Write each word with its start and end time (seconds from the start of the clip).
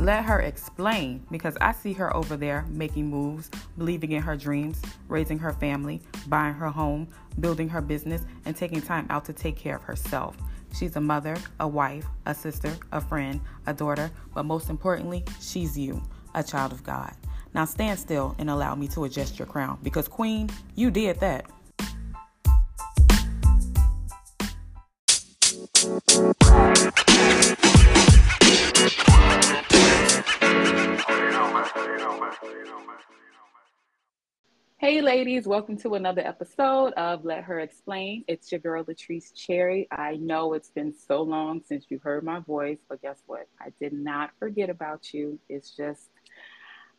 Let 0.00 0.24
her 0.24 0.40
explain 0.40 1.26
because 1.30 1.58
I 1.60 1.72
see 1.72 1.92
her 1.92 2.16
over 2.16 2.34
there 2.34 2.64
making 2.70 3.10
moves, 3.10 3.50
believing 3.76 4.12
in 4.12 4.22
her 4.22 4.34
dreams, 4.34 4.80
raising 5.08 5.38
her 5.40 5.52
family, 5.52 6.00
buying 6.26 6.54
her 6.54 6.70
home, 6.70 7.06
building 7.38 7.68
her 7.68 7.82
business, 7.82 8.22
and 8.46 8.56
taking 8.56 8.80
time 8.80 9.06
out 9.10 9.26
to 9.26 9.34
take 9.34 9.58
care 9.58 9.76
of 9.76 9.82
herself. 9.82 10.38
She's 10.72 10.96
a 10.96 11.02
mother, 11.02 11.36
a 11.60 11.68
wife, 11.68 12.06
a 12.24 12.34
sister, 12.34 12.74
a 12.92 13.00
friend, 13.02 13.42
a 13.66 13.74
daughter, 13.74 14.10
but 14.34 14.46
most 14.46 14.70
importantly, 14.70 15.22
she's 15.38 15.76
you, 15.76 16.02
a 16.34 16.42
child 16.42 16.72
of 16.72 16.82
God. 16.82 17.12
Now 17.52 17.66
stand 17.66 17.98
still 17.98 18.34
and 18.38 18.48
allow 18.48 18.74
me 18.74 18.88
to 18.88 19.04
adjust 19.04 19.38
your 19.38 19.46
crown 19.46 19.80
because, 19.82 20.08
Queen, 20.08 20.48
you 20.76 20.90
did 20.90 21.20
that. 21.20 21.44
Ladies, 35.10 35.44
welcome 35.44 35.76
to 35.78 35.96
another 35.96 36.24
episode 36.24 36.92
of 36.92 37.24
Let 37.24 37.42
Her 37.42 37.58
Explain. 37.58 38.24
It's 38.28 38.52
your 38.52 38.60
girl, 38.60 38.84
Latrese 38.84 39.34
Cherry. 39.34 39.88
I 39.90 40.14
know 40.14 40.52
it's 40.52 40.70
been 40.70 40.94
so 40.94 41.20
long 41.22 41.62
since 41.66 41.86
you 41.88 41.98
heard 41.98 42.22
my 42.22 42.38
voice, 42.38 42.78
but 42.88 43.02
guess 43.02 43.20
what? 43.26 43.48
I 43.60 43.72
did 43.80 43.92
not 43.92 44.30
forget 44.38 44.70
about 44.70 45.12
you. 45.12 45.40
It's 45.48 45.76
just 45.76 46.10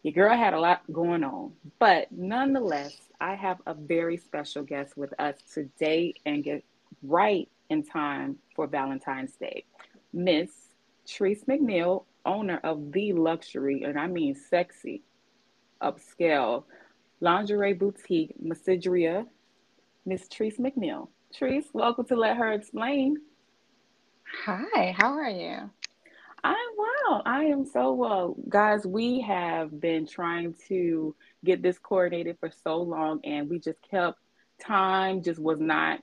your 0.03 0.11
girl 0.11 0.35
had 0.35 0.53
a 0.53 0.59
lot 0.59 0.81
going 0.91 1.23
on. 1.23 1.53
But 1.79 2.11
nonetheless, 2.11 2.97
I 3.21 3.35
have 3.35 3.61
a 3.65 3.73
very 3.73 4.17
special 4.17 4.63
guest 4.63 4.97
with 4.97 5.17
us 5.17 5.35
today 5.53 6.13
and 6.25 6.43
get 6.43 6.65
right 7.03 7.47
in 7.69 7.81
time 7.81 8.39
for 8.57 8.67
Valentine's 8.67 9.37
Day. 9.37 9.63
Miss 10.11 10.49
Trice 11.07 11.45
McNeil, 11.47 12.03
owner 12.25 12.59
of 12.65 12.91
the 12.91 13.13
luxury, 13.13 13.83
and 13.83 13.97
I 13.97 14.07
mean 14.07 14.35
sexy, 14.35 15.01
upscale 15.81 16.65
lingerie 17.21 17.73
boutique, 17.73 18.33
Me 18.41 18.51
Seduire, 18.55 19.25
Miss 20.05 20.27
Trice 20.27 20.57
McNeil. 20.57 21.07
Trice, 21.33 21.67
welcome 21.71 22.03
to 22.05 22.15
Let 22.15 22.35
Her 22.35 22.51
Explain. 22.51 23.17
Hi, 24.43 24.95
how 24.97 25.13
are 25.13 25.29
you? 25.29 25.69
I'm 26.43 26.55
well. 26.77 27.21
I 27.23 27.43
am 27.43 27.63
so 27.63 27.93
well. 27.93 28.35
Guys, 28.49 28.87
we 28.87 29.21
have 29.21 29.79
been 29.79 30.07
trying 30.07 30.55
to 30.67 31.15
get 31.45 31.61
this 31.61 31.77
coordinated 31.77 32.37
for 32.39 32.49
so 32.63 32.77
long 32.77 33.19
and 33.23 33.47
we 33.47 33.59
just 33.59 33.79
kept 33.83 34.17
time 34.59 35.21
just 35.21 35.39
was 35.39 35.59
not 35.59 35.99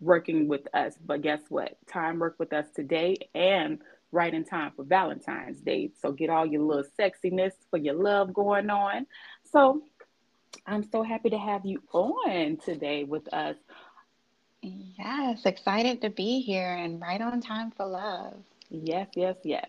working 0.00 0.48
with 0.48 0.68
us. 0.74 0.94
But 1.02 1.22
guess 1.22 1.40
what? 1.48 1.78
Time 1.90 2.18
worked 2.18 2.38
with 2.38 2.52
us 2.52 2.66
today 2.76 3.16
and 3.34 3.78
right 4.12 4.34
in 4.34 4.44
time 4.44 4.72
for 4.76 4.84
Valentine's 4.84 5.60
Day. 5.60 5.90
So 6.00 6.12
get 6.12 6.28
all 6.28 6.44
your 6.44 6.62
little 6.62 6.90
sexiness 6.98 7.52
for 7.70 7.78
your 7.78 7.94
love 7.94 8.34
going 8.34 8.68
on. 8.68 9.06
So 9.50 9.82
I'm 10.66 10.88
so 10.90 11.02
happy 11.02 11.30
to 11.30 11.38
have 11.38 11.64
you 11.64 11.82
on 11.92 12.58
today 12.64 13.04
with 13.04 13.32
us. 13.32 13.56
Yes, 14.62 15.46
excited 15.46 16.02
to 16.02 16.10
be 16.10 16.40
here 16.40 16.74
and 16.74 17.00
right 17.00 17.20
on 17.20 17.40
time 17.40 17.70
for 17.70 17.86
love. 17.86 18.34
Yes, 18.70 19.08
yes, 19.14 19.36
yes. 19.44 19.68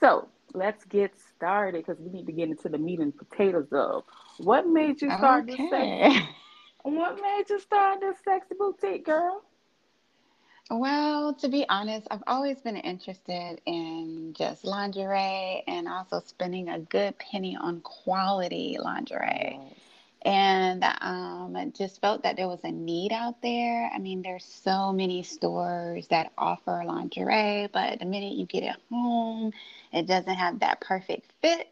So 0.00 0.28
let's 0.52 0.84
get 0.84 1.12
started 1.36 1.84
because 1.84 2.00
we 2.00 2.10
need 2.10 2.26
to 2.26 2.32
get 2.32 2.48
into 2.48 2.68
the 2.68 2.78
meat 2.78 3.00
and 3.00 3.16
potatoes 3.16 3.68
of 3.72 4.04
what 4.38 4.68
made 4.68 5.00
you 5.00 5.10
start 5.10 5.48
okay. 5.50 5.56
this 5.56 5.70
sexy. 5.70 6.28
What 6.82 7.18
made 7.18 7.44
you 7.48 7.58
start 7.60 8.00
this 8.00 8.18
sexy 8.22 8.54
boutique, 8.58 9.06
girl? 9.06 9.42
Well, 10.70 11.32
to 11.36 11.48
be 11.48 11.64
honest, 11.70 12.06
I've 12.10 12.22
always 12.26 12.60
been 12.60 12.76
interested 12.76 13.62
in 13.64 14.34
just 14.36 14.66
lingerie 14.66 15.64
and 15.66 15.88
also 15.88 16.20
spending 16.26 16.68
a 16.68 16.80
good 16.80 17.18
penny 17.18 17.56
on 17.56 17.80
quality 17.80 18.76
lingerie. 18.78 19.58
Yes 19.58 19.83
and 20.24 20.84
um, 21.00 21.72
just 21.76 22.00
felt 22.00 22.22
that 22.22 22.36
there 22.36 22.48
was 22.48 22.60
a 22.64 22.72
need 22.72 23.12
out 23.12 23.42
there. 23.42 23.90
I 23.94 23.98
mean, 23.98 24.22
there's 24.22 24.44
so 24.44 24.92
many 24.92 25.22
stores 25.22 26.06
that 26.08 26.32
offer 26.38 26.82
lingerie, 26.86 27.68
but 27.72 27.98
the 27.98 28.06
minute 28.06 28.32
you 28.32 28.46
get 28.46 28.62
it 28.62 28.76
home, 28.90 29.52
it 29.92 30.06
doesn't 30.06 30.34
have 30.34 30.60
that 30.60 30.80
perfect 30.80 31.30
fit 31.42 31.68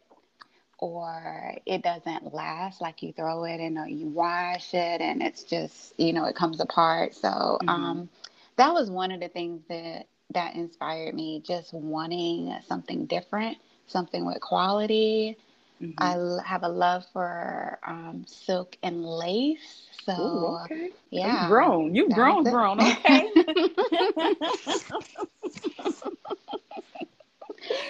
or 0.83 1.55
it 1.65 1.81
doesn't 1.81 2.33
last 2.33 2.81
like 2.81 3.01
you 3.01 3.13
throw 3.13 3.45
it 3.45 3.59
and 3.61 3.77
you 3.89 4.07
wash 4.07 4.73
it 4.73 4.99
and 4.99 5.23
it's 5.23 5.43
just 5.43 5.93
you 5.97 6.11
know 6.11 6.25
it 6.25 6.35
comes 6.35 6.59
apart 6.59 7.15
so 7.15 7.29
mm-hmm. 7.29 7.69
um, 7.69 8.09
that 8.57 8.73
was 8.73 8.89
one 8.89 9.09
of 9.11 9.21
the 9.21 9.29
things 9.29 9.61
that 9.69 10.07
that 10.33 10.55
inspired 10.55 11.15
me 11.15 11.41
just 11.45 11.73
wanting 11.73 12.53
something 12.67 13.05
different 13.05 13.57
something 13.87 14.25
with 14.25 14.41
quality 14.41 15.37
Mm-hmm. 15.83 16.01
I 16.01 16.15
have 16.47 16.63
a 16.63 16.69
love 16.69 17.03
for 17.11 17.77
um, 17.85 18.23
silk 18.25 18.77
and 18.83 19.03
lace. 19.03 19.89
So, 20.05 20.13
Ooh, 20.13 20.57
okay. 20.63 20.91
yeah. 21.11 21.41
You've 21.41 21.49
grown. 21.49 21.95
You've 21.95 22.13
grown, 22.13 22.43
grown. 22.43 22.79
Okay. 22.83 23.29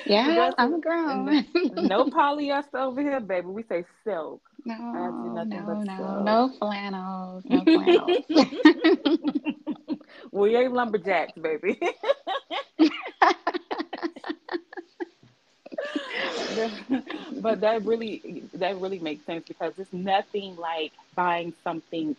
yeah, 0.06 0.52
I'm 0.58 0.82
grown. 0.82 1.46
no 1.74 2.06
polyester 2.06 2.80
over 2.80 3.02
here, 3.02 3.20
baby. 3.20 3.48
We 3.48 3.64
say 3.64 3.84
silk. 4.03 4.42
No, 4.66 4.76
no, 4.76 5.44
no, 5.44 5.84
silk. 5.98 6.24
no 6.24 6.52
flannels, 6.59 7.44
no 7.50 7.64
flannels. 7.64 8.24
we 10.32 10.56
ain't 10.56 10.74
lumberjacks, 10.74 11.38
baby. 11.40 11.80
but 17.42 17.62
that 17.62 17.86
really 17.86 18.46
that 18.54 18.80
really 18.80 19.00
makes 19.00 19.26
sense 19.26 19.44
because 19.48 19.74
it's 19.78 19.94
nothing 19.94 20.56
like 20.56 20.92
buying 21.16 21.54
something 21.64 22.16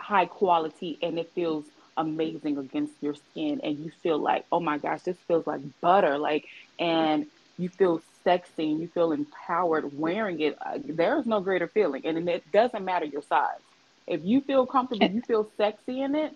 high 0.00 0.26
quality 0.26 0.98
and 1.02 1.18
it 1.18 1.30
feels 1.34 1.66
amazing 1.96 2.58
against 2.58 2.94
your 3.00 3.14
skin 3.14 3.60
and 3.62 3.78
you 3.78 3.90
feel 4.02 4.18
like 4.18 4.44
oh 4.52 4.60
my 4.60 4.78
gosh 4.78 5.02
this 5.02 5.16
feels 5.28 5.46
like 5.46 5.60
butter 5.80 6.18
like 6.18 6.44
and 6.78 7.26
you 7.56 7.68
feel 7.78 8.00
sexy 8.24 8.72
and 8.72 8.80
you 8.80 8.88
feel 8.88 9.12
empowered 9.12 9.96
wearing 9.96 10.40
it 10.40 10.56
uh, 10.64 10.78
there 10.84 11.18
is 11.18 11.26
no 11.26 11.40
greater 11.40 11.68
feeling. 11.68 12.04
And 12.06 12.28
it 12.28 12.50
doesn't 12.50 12.84
matter 12.84 13.06
your 13.06 13.22
size. 13.22 13.60
If 14.06 14.22
you 14.24 14.40
feel 14.40 14.66
comfortable 14.66 15.08
you 15.08 15.22
feel 15.22 15.50
sexy 15.56 16.02
in 16.02 16.14
it 16.14 16.32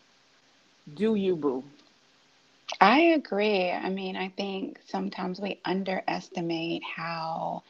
do 0.94 1.14
you 1.14 1.36
boo 1.36 1.64
I 2.80 3.00
agree. 3.00 3.70
I 3.70 3.88
mean, 3.90 4.16
I 4.16 4.28
think 4.28 4.78
sometimes 4.86 5.40
we 5.40 5.60
underestimate 5.64 6.82
how 6.84 7.64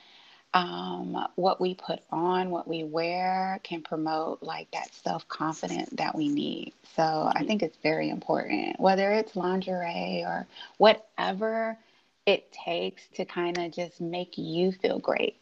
um, 0.54 1.26
what 1.36 1.60
we 1.60 1.74
put 1.74 2.00
on, 2.10 2.50
what 2.50 2.68
we 2.68 2.84
wear 2.84 3.60
can 3.62 3.82
promote 3.82 4.42
like 4.42 4.70
that 4.72 4.94
self 4.94 5.26
confidence 5.28 5.90
that 5.92 6.14
we 6.14 6.28
need. 6.28 6.74
So 6.94 7.30
I 7.34 7.44
think 7.44 7.62
it's 7.62 7.78
very 7.82 8.10
important, 8.10 8.78
whether 8.80 9.12
it's 9.12 9.36
lingerie 9.36 10.24
or 10.26 10.46
whatever 10.78 11.78
it 12.26 12.50
takes 12.52 13.08
to 13.14 13.24
kind 13.24 13.58
of 13.58 13.72
just 13.72 14.00
make 14.00 14.36
you 14.36 14.72
feel 14.72 14.98
great. 14.98 15.36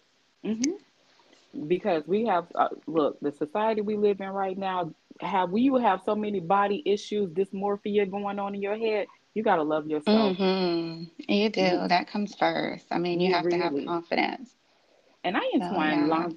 Mm-hmm. 0.44 1.66
Because 1.66 2.06
we 2.06 2.26
have, 2.26 2.47
uh, 2.55 2.69
look, 2.87 3.19
the 3.21 3.32
society 3.32 3.81
we 3.81 3.97
live 3.97 4.21
in 4.21 4.28
right 4.28 4.56
now, 4.56 4.93
have 5.21 5.50
we 5.50 5.66
have 5.81 6.03
so 6.05 6.15
many 6.15 6.38
body 6.38 6.82
issues, 6.84 7.31
dysmorphia 7.31 8.09
going 8.09 8.38
on 8.38 8.55
in 8.55 8.62
your 8.62 8.76
head 8.76 9.06
you 9.37 9.43
gotta 9.43 9.63
love 9.63 9.87
yourself. 9.87 10.39
Mm-hmm. 10.39 11.31
You 11.31 11.51
do. 11.51 11.61
Mm-hmm. 11.61 11.89
That 11.89 12.09
comes 12.09 12.35
first. 12.35 12.87
I 12.91 12.97
mean, 12.97 13.21
you, 13.21 13.29
you 13.29 13.35
have 13.35 13.45
really. 13.45 13.59
to 13.59 13.65
have 13.65 13.87
confidence. 13.87 14.55
And 15.25 15.37
I 15.37 15.43
entwine, 15.53 16.09
so, 16.09 16.17
yeah. 16.17 16.29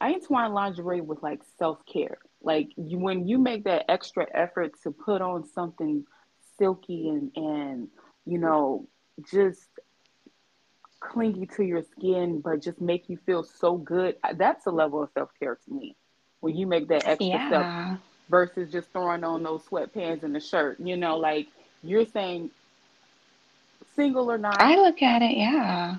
I 0.00 0.12
entwine 0.12 0.52
lingerie 0.52 1.00
with 1.00 1.20
like 1.20 1.40
self 1.58 1.84
care. 1.84 2.18
Like 2.40 2.68
you, 2.76 2.96
when 2.96 3.26
you 3.26 3.38
make 3.38 3.64
that 3.64 3.86
extra 3.88 4.24
effort 4.32 4.80
to 4.84 4.92
put 4.92 5.20
on 5.20 5.48
something 5.48 6.04
silky 6.58 7.08
and 7.08 7.32
and 7.34 7.88
you 8.24 8.38
know 8.38 8.86
just 9.28 9.66
clingy 11.00 11.46
to 11.56 11.64
your 11.64 11.82
skin, 11.82 12.40
but 12.40 12.62
just 12.62 12.80
make 12.80 13.08
you 13.08 13.18
feel 13.26 13.42
so 13.42 13.76
good. 13.76 14.14
That's 14.34 14.64
a 14.66 14.70
level 14.70 15.02
of 15.02 15.10
self 15.12 15.30
care 15.40 15.58
to 15.64 15.74
me. 15.74 15.96
When 16.38 16.54
you 16.54 16.68
make 16.68 16.86
that 16.86 17.04
extra 17.04 17.26
yeah. 17.26 17.48
step 17.48 18.00
versus 18.30 18.70
just 18.70 18.92
throwing 18.92 19.24
on 19.24 19.42
those 19.42 19.62
sweatpants 19.64 20.22
and 20.22 20.32
the 20.32 20.40
shirt. 20.40 20.78
You 20.78 20.96
know, 20.96 21.16
like 21.16 21.48
you're 21.82 22.06
saying 22.06 22.50
single 23.96 24.30
or 24.30 24.38
not? 24.38 24.60
I 24.60 24.76
look 24.76 25.02
at 25.02 25.22
it, 25.22 25.36
yeah. 25.36 25.96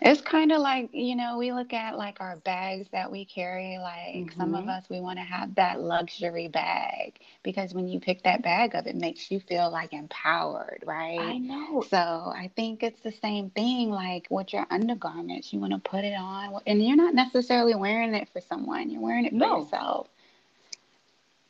It's 0.00 0.20
kind 0.20 0.52
of 0.52 0.60
like, 0.60 0.90
you 0.92 1.16
know, 1.16 1.38
we 1.38 1.52
look 1.52 1.72
at 1.72 1.96
like 1.96 2.20
our 2.20 2.36
bags 2.36 2.88
that 2.92 3.10
we 3.10 3.24
carry. 3.24 3.78
Like 3.78 4.14
mm-hmm. 4.14 4.38
some 4.38 4.54
of 4.54 4.62
mm-hmm. 4.62 4.70
us, 4.70 4.84
we 4.90 5.00
want 5.00 5.18
to 5.18 5.24
have 5.24 5.54
that 5.54 5.80
luxury 5.80 6.48
bag 6.48 7.14
because 7.42 7.72
when 7.72 7.88
you 7.88 8.00
pick 8.00 8.22
that 8.24 8.42
bag 8.42 8.74
up, 8.74 8.86
it 8.86 8.96
makes 8.96 9.30
you 9.30 9.40
feel 9.40 9.70
like 9.70 9.94
empowered, 9.94 10.84
right? 10.84 11.18
I 11.18 11.38
know. 11.38 11.82
So 11.88 11.96
I 11.96 12.50
think 12.54 12.82
it's 12.82 13.00
the 13.00 13.12
same 13.12 13.48
thing 13.50 13.90
like 13.90 14.26
with 14.28 14.52
your 14.52 14.66
undergarments. 14.68 15.52
You 15.54 15.60
want 15.60 15.72
to 15.72 15.78
put 15.78 16.04
it 16.04 16.14
on, 16.18 16.60
and 16.66 16.84
you're 16.84 16.96
not 16.96 17.14
necessarily 17.14 17.74
wearing 17.74 18.14
it 18.14 18.28
for 18.30 18.42
someone, 18.42 18.90
you're 18.90 19.00
wearing 19.00 19.24
it 19.24 19.30
for 19.30 19.36
no. 19.36 19.60
yourself. 19.60 20.08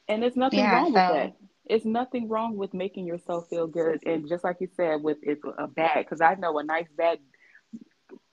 And 0.07 0.23
there's 0.23 0.37
nothing 0.37 0.61
yeah, 0.61 0.75
wrong 0.75 0.93
so, 0.93 1.15
with 1.15 1.33
that 1.33 1.37
it's 1.67 1.85
nothing 1.85 2.29
wrong 2.29 2.57
with 2.57 2.75
making 2.75 3.07
yourself 3.07 3.49
feel 3.49 3.67
good 3.67 4.03
and 4.07 4.29
just 4.29 4.45
like 4.45 4.57
you 4.61 4.69
said 4.77 5.03
with 5.03 5.19
it's 5.23 5.43
a 5.59 5.67
bag 5.67 6.05
because 6.05 6.21
i 6.21 6.35
know 6.35 6.59
a 6.59 6.65
nice 6.65 6.89
bag 6.97 7.19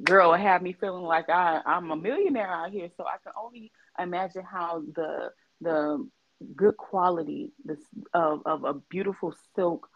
girl, 0.04 0.34
have 0.34 0.62
me 0.62 0.74
feeling 0.74 1.04
like 1.04 1.30
I, 1.30 1.62
I'm 1.66 1.92
a 1.92 1.96
millionaire 1.96 2.52
out 2.52 2.72
here. 2.72 2.90
So 2.98 3.06
I 3.06 3.18
can 3.24 3.34
only 3.42 3.72
imagine 4.00 4.44
how 4.44 4.84
the 4.94 5.32
the 5.60 6.08
good 6.56 6.76
quality 6.78 7.52
this 7.64 7.80
of, 8.14 8.42
of 8.46 8.64
a 8.64 8.74
beautiful 8.74 9.36
silk 9.56 9.88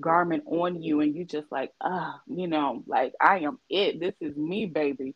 garment 0.00 0.42
on 0.46 0.82
you 0.82 1.00
and 1.00 1.14
you 1.14 1.24
just 1.24 1.52
like 1.52 1.70
ah 1.80 2.18
you 2.26 2.48
know 2.48 2.82
like 2.88 3.12
i 3.20 3.40
am 3.40 3.58
it 3.68 4.00
this 4.00 4.14
is 4.20 4.36
me 4.36 4.66
baby 4.66 5.14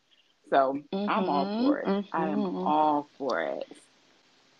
so 0.49 0.79
mm-hmm, 0.93 1.09
i'm 1.09 1.27
all 1.27 1.45
mm-hmm, 1.45 1.65
for 1.65 1.79
it 1.79 1.85
mm-hmm. 1.87 2.15
i 2.15 2.29
am 2.29 2.37
mm-hmm. 2.37 2.57
all 2.57 3.09
for 3.17 3.41
it 3.41 3.65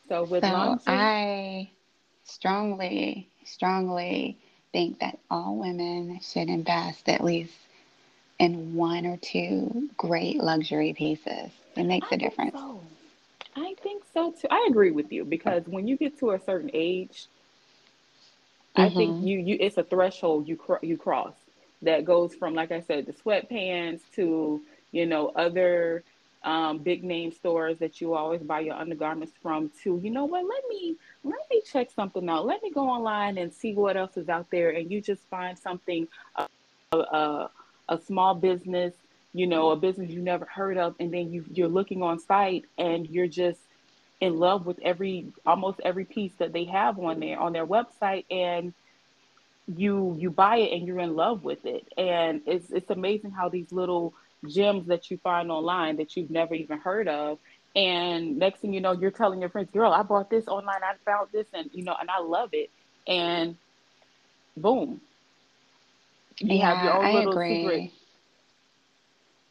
so 0.10 0.24
with 0.26 0.44
so 0.44 0.52
laundry 0.52 0.84
i 0.88 1.70
strongly 2.28 3.30
strongly 3.46 4.38
think 4.74 5.00
that 5.00 5.18
all 5.32 5.56
women 5.56 6.20
should 6.22 6.50
invest 6.50 7.08
at 7.10 7.24
least 7.24 7.54
in 8.40 8.76
one 8.76 9.06
or 9.06 9.18
two 9.18 9.90
great 9.98 10.38
luxury 10.38 10.94
pieces 10.94 11.50
it 11.76 11.84
makes 11.84 12.08
I 12.12 12.16
a 12.16 12.18
difference 12.18 12.54
so. 12.54 12.82
I 13.58 13.74
think 13.82 14.04
so 14.14 14.32
too. 14.32 14.48
I 14.52 14.68
agree 14.70 14.92
with 14.92 15.12
you 15.12 15.26
because 15.26 15.64
when 15.66 15.88
you 15.88 15.98
get 15.98 16.20
to 16.20 16.32
a 16.32 16.40
certain 16.40 16.70
age, 16.74 17.28
mm-hmm. 18.78 18.82
I 18.82 18.90
think 18.90 19.16
mm-hmm. 19.16 19.28
you 19.28 19.40
you 19.40 19.58
it's 19.60 19.78
a 19.78 19.84
threshold 19.84 20.48
you 20.48 20.56
cr- 20.56 20.84
you 20.84 20.98
cross 20.98 21.34
that 21.82 22.06
goes 22.06 22.36
from 22.36 22.54
like 22.54 22.72
I 22.72 22.82
said 22.82 23.06
the 23.06 23.14
sweatpants 23.14 24.02
to 24.16 24.62
you 24.92 25.06
know 25.06 25.30
other 25.30 26.04
um, 26.48 26.80
big 26.80 27.04
name 27.04 27.32
stores 27.32 27.78
that 27.80 28.00
you 28.02 28.14
always 28.14 28.42
buy 28.42 28.62
your 28.62 28.76
undergarments 28.76 29.34
from 29.42 29.70
to 29.84 30.00
you 30.04 30.10
know 30.10 30.26
what? 30.26 30.46
Let 30.46 30.64
me 30.70 30.96
let 31.24 31.42
me 31.52 31.62
check 31.72 31.92
something 31.92 32.28
out. 32.30 32.46
Let 32.46 32.64
me 32.64 32.72
go 32.72 32.88
online 32.88 33.38
and 33.38 33.54
see 33.54 33.74
what 33.74 33.98
else 33.98 34.18
is 34.18 34.30
out 34.30 34.48
there 34.50 34.70
and 34.72 34.92
you 34.92 35.02
just 35.02 35.24
find 35.30 35.58
something 35.60 36.08
a, 36.36 36.48
a, 36.98 37.50
a 37.90 38.00
small 38.02 38.34
business 38.36 38.94
you 39.34 39.46
know, 39.46 39.70
a 39.70 39.76
business 39.76 40.10
you 40.10 40.22
never 40.22 40.46
heard 40.46 40.78
of, 40.78 40.96
and 41.00 41.14
then 41.14 41.32
you 41.32 41.46
you're 41.54 41.68
looking 41.68 42.02
on 42.02 42.20
site 42.20 42.66
and 42.78 43.08
you're 43.08 43.28
just 43.28 43.60
in 44.20 44.38
love 44.38 44.66
with 44.66 44.80
every 44.82 45.28
almost 45.46 45.80
every 45.86 46.06
piece 46.06 46.34
that 46.40 46.54
they 46.54 46.64
have 46.66 46.98
on 47.00 47.20
there 47.20 47.40
on 47.40 47.54
their 47.54 47.68
website 47.68 48.26
and 48.32 48.74
you 49.68 50.16
you 50.18 50.32
buy 50.32 50.58
it 50.58 50.74
and 50.74 50.88
you're 50.88 51.00
in 51.00 51.16
love 51.16 51.44
with 51.44 51.66
it. 51.66 51.88
And 51.98 52.42
it's 52.48 52.72
it's 52.72 52.90
amazing 52.90 53.32
how 53.32 53.50
these 53.50 53.72
little 53.72 54.14
gems 54.48 54.88
that 54.88 55.10
you 55.12 55.18
find 55.18 55.52
online 55.52 55.98
that 55.98 56.16
you've 56.16 56.30
never 56.32 56.54
even 56.56 56.80
heard 56.80 57.08
of 57.08 57.40
and 57.76 58.38
next 58.38 58.60
thing 58.62 58.74
you 58.74 58.82
know 58.82 58.92
you're 58.94 59.12
telling 59.12 59.40
your 59.42 59.50
friends 59.50 59.72
girl 59.72 59.92
i 59.92 60.02
bought 60.04 60.30
this 60.30 60.48
online 60.48 60.82
i 60.84 60.94
found 61.06 61.28
this 61.32 61.48
and 61.54 61.70
you 61.74 61.84
know 61.84 61.96
and 62.00 62.10
i 62.10 62.20
love 62.22 62.50
it 62.54 62.70
and 63.08 63.58
boom 64.58 65.02
you 66.40 66.60
yeah, 66.60 66.66
have 66.66 66.82
your 66.82 66.94
own 66.94 67.10
I 67.10 67.12
little 67.12 67.38
agree. 67.38 67.48
secret 67.48 67.92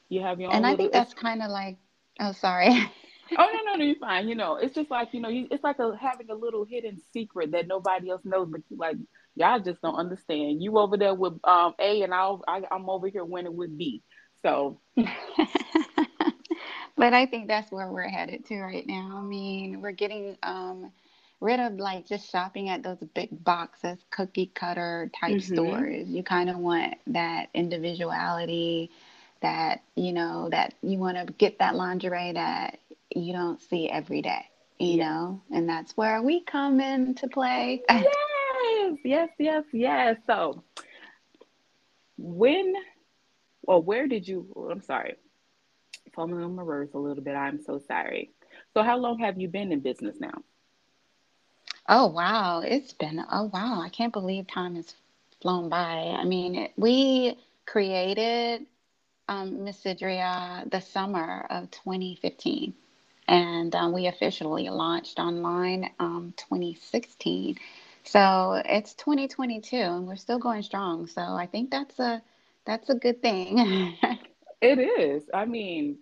you 0.09 0.21
have 0.23 0.41
your 0.41 0.51
own. 0.51 0.65
And 0.65 0.67
I 0.67 0.77
think 0.77 0.93
that's 0.93 1.15
kind 1.15 1.43
of 1.43 1.51
like, 1.51 1.79
oh, 2.21 2.33
sorry. 2.33 2.71
oh 3.37 3.49
no, 3.53 3.61
no, 3.73 3.77
no, 3.77 3.85
you're 3.85 3.97
fine. 3.97 4.29
You 4.29 4.35
know, 4.35 4.57
it's 4.57 4.75
just 4.75 4.91
like 4.91 5.13
you 5.13 5.21
know, 5.21 5.29
you, 5.29 5.47
it's 5.51 5.65
like 5.65 5.79
a, 5.79 5.97
having 5.97 6.31
a 6.31 6.35
little 6.35 6.65
hidden 6.65 6.99
secret 7.13 7.53
that 7.53 7.67
nobody 7.69 8.11
else 8.11 8.23
knows, 8.25 8.49
but 8.51 8.63
you 8.71 8.77
like 8.77 8.97
y'all 9.35 9.61
just 9.61 9.81
don't 9.83 9.97
understand. 9.97 10.63
You 10.63 10.79
over 10.79 10.97
there 10.97 11.15
with 11.15 11.39
um 11.45 11.75
A, 11.79 12.03
and 12.03 12.15
I'll, 12.15 12.43
I, 12.47 12.63
I'm 12.71 12.89
over 12.89 13.09
here 13.09 13.25
winning 13.25 13.57
with 13.57 13.77
B. 13.77 14.03
So. 14.47 14.79
but 16.97 17.13
I 17.13 17.27
think 17.27 17.49
that's 17.49 17.73
where 17.73 17.91
we're 17.91 18.09
headed 18.09 18.47
to 18.47 18.61
right 18.61 18.87
now. 18.87 19.17
I 19.17 19.23
mean, 19.23 19.81
we're 19.81 19.91
getting 19.91 20.37
um 20.45 20.93
rid 21.41 21.59
of 21.59 21.75
like 21.75 22.07
just 22.07 22.31
shopping 22.31 22.69
at 22.69 22.85
those 22.85 22.99
big 23.15 23.43
boxes, 23.45 23.99
cookie 24.11 24.53
cutter 24.55 25.11
type 25.21 25.39
mm-hmm. 25.39 25.55
stores. 25.55 26.09
You 26.09 26.23
kind 26.23 26.49
of 26.49 26.59
want 26.59 26.95
that 27.09 27.49
individuality 27.55 28.91
that 29.43 29.83
you 29.97 30.13
know 30.13 30.49
that 30.51 30.75
you 30.83 30.99
want 30.99 31.17
to 31.17 31.33
get 31.35 31.59
that 31.59 31.75
lingerie 31.75 32.33
that 32.33 32.79
you 33.15 33.33
don't 33.33 33.61
see 33.61 33.89
every 33.89 34.23
day 34.23 34.45
you 34.79 34.97
yes. 34.97 35.07
know 35.07 35.41
and 35.53 35.69
that's 35.69 35.97
where 35.97 36.23
we 36.23 36.43
come 36.45 36.81
into 36.81 37.29
play 37.29 37.83
yes 37.91 38.97
yes 39.05 39.29
yes 39.39 39.65
yes 39.73 40.17
so 40.27 40.63
when 42.17 42.75
or 43.67 43.83
where 43.83 44.07
did 44.07 44.27
you 44.27 44.47
oh, 44.57 44.71
i'm 44.71 44.83
sorry. 44.83 45.17
Fumbling 46.15 46.45
on 46.45 46.55
my 46.55 46.63
words 46.63 46.95
a 46.95 46.99
little 46.99 47.23
bit. 47.23 47.35
I'm 47.35 47.63
so 47.63 47.79
sorry. 47.79 48.31
So 48.75 48.83
how 48.83 48.97
long 48.97 49.19
have 49.19 49.39
you 49.41 49.49
been 49.49 49.73
in 49.73 49.81
business 49.81 50.17
now? 50.21 50.43
Oh 51.89 52.07
wow. 52.07 52.61
It's 52.61 52.93
been 52.93 53.23
oh 53.31 53.51
wow. 53.53 53.81
I 53.81 53.89
can't 53.89 54.13
believe 54.13 54.47
time 54.47 54.77
has 54.77 54.95
flown 55.43 55.69
by. 55.69 56.17
I 56.19 56.25
mean 56.25 56.55
it, 56.55 56.73
we 56.77 57.37
created 57.67 58.67
um, 59.29 59.65
Me 59.65 59.73
Seduire 59.73 60.71
the 60.71 60.81
summer 60.81 61.47
of 61.51 61.71
2015. 61.71 62.75
And 63.29 63.75
um, 63.75 63.93
we 63.93 64.07
officially 64.07 64.69
launched 64.69 65.19
online 65.19 65.91
um, 65.99 66.33
2016. 66.37 67.57
So 68.05 68.63
it's 68.65 68.95
2022 68.95 69.77
and 69.77 70.07
we're 70.07 70.15
still 70.17 70.39
going 70.39 70.63
strong. 70.63 71.09
So 71.09 71.21
I 71.21 71.47
think 71.47 71.71
that's 71.71 71.99
a 71.99 72.23
that's 72.67 72.89
a 72.91 72.95
good 72.95 73.23
thing. 73.23 73.97
it 74.61 74.79
is. 74.79 75.25
I 75.33 75.45
mean, 75.45 75.99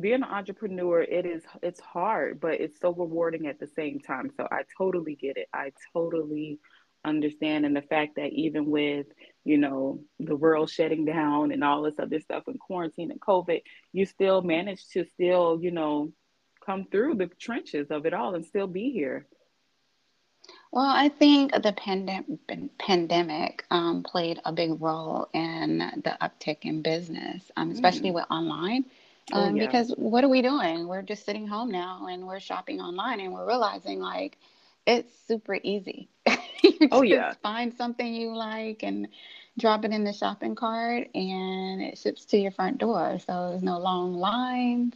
being 0.00 0.14
an 0.14 0.24
entrepreneur, 0.24 1.02
it 1.02 1.26
is 1.26 1.42
it's 1.62 1.80
hard, 1.80 2.40
but 2.40 2.60
it's 2.60 2.80
so 2.80 2.92
rewarding 2.92 3.46
at 3.46 3.58
the 3.58 3.66
same 3.66 4.00
time. 4.00 4.30
So 4.36 4.46
I 4.50 4.62
totally 4.78 5.14
get 5.14 5.36
it. 5.36 5.48
I 5.52 5.72
totally 5.92 6.60
understand 7.04 7.64
and 7.64 7.74
the 7.74 7.82
fact 7.82 8.16
that 8.16 8.32
even 8.32 8.66
with 8.66 9.06
you 9.44 9.56
know 9.56 10.00
the 10.18 10.36
world 10.36 10.68
shutting 10.68 11.04
down 11.04 11.50
and 11.50 11.64
all 11.64 11.82
this 11.82 11.98
other 11.98 12.20
stuff 12.20 12.42
and 12.46 12.60
quarantine 12.60 13.10
and 13.10 13.20
covid 13.20 13.62
you 13.92 14.04
still 14.04 14.42
manage 14.42 14.86
to 14.88 15.04
still 15.06 15.58
you 15.62 15.70
know 15.70 16.12
come 16.64 16.84
through 16.92 17.14
the 17.14 17.26
trenches 17.40 17.86
of 17.90 18.04
it 18.04 18.12
all 18.12 18.34
and 18.34 18.44
still 18.44 18.66
be 18.66 18.90
here 18.90 19.26
well 20.72 20.86
i 20.86 21.08
think 21.08 21.52
the 21.52 21.72
pandem- 21.72 22.38
pandemic 22.78 23.64
um, 23.70 24.02
played 24.02 24.40
a 24.44 24.52
big 24.52 24.80
role 24.80 25.28
in 25.32 25.78
the 25.78 26.16
uptick 26.20 26.58
in 26.62 26.82
business 26.82 27.50
um, 27.56 27.70
especially 27.70 28.10
mm. 28.10 28.14
with 28.14 28.24
online 28.30 28.84
oh, 29.32 29.40
um, 29.40 29.54
oh, 29.54 29.56
yeah. 29.56 29.66
because 29.66 29.92
what 29.96 30.24
are 30.24 30.28
we 30.28 30.42
doing 30.42 30.86
we're 30.86 31.02
just 31.02 31.24
sitting 31.24 31.46
home 31.46 31.70
now 31.70 32.06
and 32.10 32.26
we're 32.26 32.40
shopping 32.40 32.80
online 32.80 33.20
and 33.20 33.32
we're 33.32 33.46
realizing 33.46 34.00
like 34.00 34.36
it's 34.86 35.12
super 35.26 35.58
easy. 35.62 36.08
you 36.62 36.88
oh 36.90 37.02
yeah. 37.02 37.34
Find 37.42 37.74
something 37.76 38.14
you 38.14 38.34
like 38.34 38.82
and 38.82 39.08
drop 39.58 39.84
it 39.84 39.92
in 39.92 40.04
the 40.04 40.12
shopping 40.12 40.54
cart, 40.54 41.08
and 41.14 41.82
it 41.82 41.98
ships 41.98 42.24
to 42.26 42.38
your 42.38 42.50
front 42.50 42.78
door. 42.78 43.18
So 43.26 43.50
there's 43.50 43.62
no 43.62 43.78
long 43.78 44.14
lines. 44.14 44.94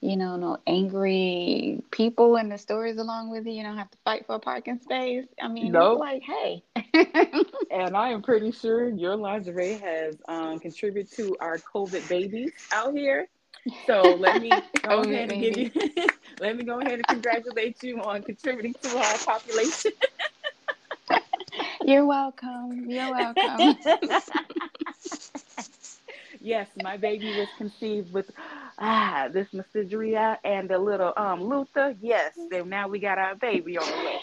You 0.00 0.16
know, 0.16 0.36
no 0.36 0.58
angry 0.66 1.82
people 1.90 2.36
in 2.36 2.48
the 2.48 2.58
stories 2.58 2.98
along 2.98 3.30
with 3.30 3.46
you. 3.46 3.52
You 3.52 3.64
don't 3.64 3.76
have 3.76 3.90
to 3.90 3.98
fight 4.04 4.26
for 4.26 4.36
a 4.36 4.38
parking 4.38 4.78
space. 4.78 5.26
I 5.42 5.48
mean, 5.48 5.72
nope. 5.72 6.00
it's 6.00 6.00
like, 6.00 6.22
hey. 6.22 6.62
and 7.70 7.96
I 7.96 8.10
am 8.10 8.22
pretty 8.22 8.52
sure 8.52 8.88
your 8.88 9.16
lingerie 9.16 9.74
has 9.78 10.16
um, 10.28 10.60
contributed 10.60 11.12
to 11.16 11.36
our 11.40 11.58
COVID 11.58 12.08
babies 12.08 12.52
out 12.72 12.94
here. 12.94 13.28
So 13.86 14.02
let 14.20 14.40
me 14.40 14.50
go 14.82 15.00
ahead 15.00 15.32
and 15.32 15.40
give 15.40 15.56
you 15.56 15.70
let 16.40 16.56
me 16.56 16.64
go 16.64 16.80
ahead 16.80 16.94
and 16.94 17.06
congratulate 17.06 17.82
you 17.82 18.00
on 18.00 18.22
contributing 18.22 18.74
to 18.82 18.96
our 18.96 19.18
population. 19.18 19.92
You're 21.84 22.06
welcome. 22.06 22.88
You're 22.88 23.10
welcome. 23.10 23.76
Yes, 26.40 26.68
my 26.82 26.96
baby 26.96 27.36
was 27.36 27.48
conceived 27.56 28.12
with 28.12 28.30
ah 28.78 29.28
this 29.32 29.52
Me 29.52 29.62
Seduire 29.74 30.36
and 30.44 30.68
the 30.68 30.78
little 30.78 31.12
um 31.16 31.42
Luther. 31.42 31.94
Yes, 32.00 32.34
then 32.50 32.68
now 32.68 32.88
we 32.88 32.98
got 32.98 33.18
our 33.18 33.34
baby 33.34 33.76
on 33.78 33.86
the 33.86 33.96
way. 34.06 34.20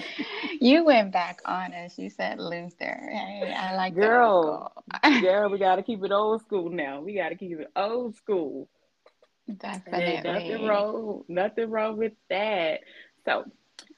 you 0.60 0.84
went 0.84 1.12
back 1.12 1.40
on 1.44 1.72
us. 1.72 1.98
You 1.98 2.08
said 2.10 2.38
Luther. 2.38 3.08
Hey, 3.10 3.54
I 3.56 3.74
like 3.74 3.94
girl. 3.94 4.72
girl, 5.20 5.50
we 5.50 5.58
got 5.58 5.76
to 5.76 5.82
keep 5.82 6.04
it 6.04 6.12
old 6.12 6.40
school 6.42 6.70
now. 6.70 7.00
We 7.00 7.14
got 7.14 7.30
to 7.30 7.34
keep 7.36 7.58
it 7.58 7.70
old 7.74 8.16
school. 8.16 8.68
Definitely. 9.58 10.30
nothing 10.30 10.66
wrong. 10.66 11.24
Nothing 11.28 11.70
wrong 11.70 11.96
with 11.98 12.12
that. 12.30 12.80
So. 13.24 13.44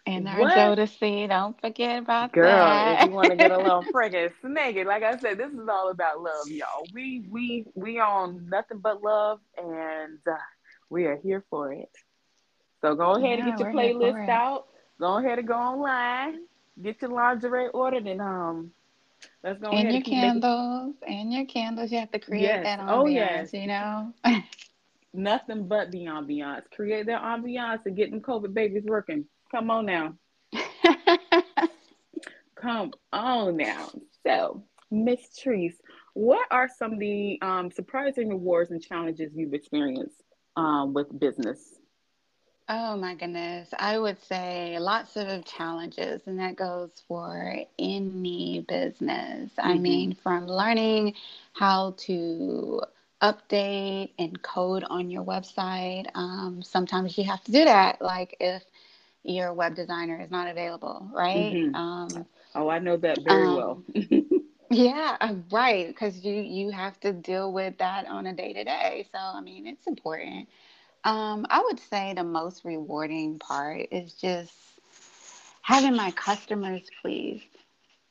And 0.06 0.28
our 0.28 0.36
Jodeci, 0.38 1.28
don't 1.28 1.58
forget 1.60 1.98
about 1.98 2.32
Girl, 2.32 2.44
that. 2.44 2.98
Girl, 2.98 3.04
if 3.04 3.08
you 3.08 3.14
want 3.14 3.30
to 3.30 3.36
get 3.36 3.50
a 3.52 3.56
little 3.56 3.84
freaking 3.84 4.30
snake 4.42 4.84
like 4.86 5.02
I 5.02 5.16
said, 5.16 5.38
this 5.38 5.52
is 5.52 5.66
all 5.68 5.90
about 5.90 6.20
love, 6.20 6.46
y'all. 6.46 6.86
We 6.92 7.24
we 7.30 7.66
we 7.74 7.98
on 8.00 8.48
nothing 8.50 8.78
but 8.78 9.02
love, 9.02 9.40
and 9.56 10.18
uh, 10.30 10.36
we 10.90 11.06
are 11.06 11.16
here 11.16 11.42
for 11.48 11.72
it. 11.72 11.90
So 12.82 12.94
go 12.94 13.12
ahead 13.12 13.38
yeah, 13.38 13.48
and 13.48 13.56
get 13.56 13.60
your 13.60 13.72
playlist 13.72 14.28
out. 14.28 14.66
Go 15.00 15.16
ahead 15.16 15.38
and 15.38 15.48
go 15.48 15.54
online 15.54 16.40
get 16.82 17.00
your 17.00 17.10
lingerie 17.10 17.68
ordered 17.68 18.06
and 18.06 18.20
um 18.20 18.70
let's 19.42 19.60
go 19.60 19.70
and 19.70 19.92
your 19.92 20.02
candles 20.02 20.94
making... 21.00 21.20
and 21.20 21.32
your 21.32 21.46
candles 21.46 21.92
you 21.92 21.98
have 21.98 22.10
to 22.10 22.18
create 22.18 22.42
yes. 22.42 22.64
that 22.64 22.80
ambiance 22.80 22.90
oh, 22.90 23.06
yes. 23.06 23.52
you 23.52 23.66
know 23.66 24.12
nothing 25.12 25.66
but 25.68 25.90
the 25.92 26.04
ambiance 26.04 26.62
create 26.74 27.06
that 27.06 27.22
ambiance 27.22 27.80
and 27.86 27.96
get 27.96 28.10
them 28.10 28.20
covid 28.20 28.52
babies 28.52 28.82
working 28.84 29.24
come 29.54 29.70
on 29.70 29.86
now 29.86 30.14
come 32.56 32.92
on 33.12 33.56
now 33.56 33.90
so 34.24 34.64
miss 34.90 35.36
Trice 35.38 35.76
what 36.14 36.46
are 36.52 36.68
some 36.68 36.94
of 36.94 36.98
the 37.00 37.38
um, 37.42 37.70
surprising 37.70 38.28
rewards 38.28 38.70
and 38.70 38.80
challenges 38.80 39.32
you've 39.34 39.52
experienced 39.52 40.22
um, 40.56 40.94
with 40.94 41.18
business? 41.18 41.74
Oh 42.68 42.96
my 42.96 43.14
goodness. 43.14 43.68
I 43.78 43.98
would 43.98 44.22
say 44.22 44.78
lots 44.78 45.16
of 45.16 45.44
challenges, 45.44 46.22
and 46.26 46.38
that 46.38 46.56
goes 46.56 46.90
for 47.06 47.56
any 47.78 48.64
business. 48.66 49.50
Mm-hmm. 49.58 49.68
I 49.68 49.74
mean, 49.74 50.14
from 50.14 50.46
learning 50.46 51.14
how 51.52 51.94
to 51.98 52.82
update 53.20 54.12
and 54.18 54.40
code 54.40 54.84
on 54.84 55.10
your 55.10 55.24
website, 55.24 56.06
um, 56.14 56.62
sometimes 56.62 57.18
you 57.18 57.24
have 57.24 57.42
to 57.44 57.52
do 57.52 57.64
that. 57.64 58.00
Like 58.00 58.36
if 58.38 58.62
your 59.24 59.52
web 59.54 59.74
designer 59.74 60.20
is 60.20 60.30
not 60.30 60.48
available, 60.48 61.08
right? 61.12 61.58
Mm-hmm. 61.58 61.74
Um, 61.74 62.26
oh, 62.54 62.68
I 62.68 62.78
know 62.78 62.96
that 62.98 63.22
very 63.22 63.48
um, 63.48 63.48
well. 63.48 63.82
yeah, 64.70 65.16
uh, 65.20 65.34
right. 65.50 65.88
Because 65.88 66.24
you 66.24 66.34
you 66.34 66.70
have 66.70 66.98
to 67.00 67.12
deal 67.12 67.52
with 67.52 67.78
that 67.78 68.06
on 68.06 68.26
a 68.26 68.34
day 68.34 68.52
to 68.54 68.64
day. 68.64 69.06
So 69.12 69.18
I 69.18 69.40
mean, 69.40 69.66
it's 69.66 69.86
important. 69.86 70.48
Um, 71.04 71.46
I 71.50 71.62
would 71.62 71.80
say 71.80 72.14
the 72.14 72.24
most 72.24 72.64
rewarding 72.64 73.38
part 73.38 73.88
is 73.90 74.14
just 74.14 74.52
having 75.62 75.96
my 75.96 76.10
customers 76.12 76.90
pleased 77.02 77.46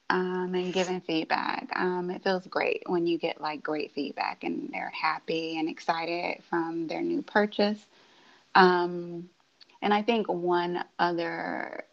um, 0.10 0.54
and 0.56 0.74
giving 0.74 1.02
feedback. 1.02 1.70
Um, 1.76 2.10
it 2.12 2.24
feels 2.24 2.48
great 2.48 2.84
when 2.88 3.08
you 3.08 3.18
get 3.18 3.42
like 3.42 3.64
great 3.64 3.94
feedback 3.94 4.44
and 4.44 4.70
they're 4.72 4.92
happy 5.00 5.58
and 5.58 5.70
excited 5.70 6.44
from 6.50 6.88
their 6.88 7.02
new 7.02 7.22
purchase. 7.22 7.86
Um, 8.56 9.30
and 9.84 9.94
I 9.94 10.02
think 10.02 10.28
one 10.28 10.84
other 10.98 11.84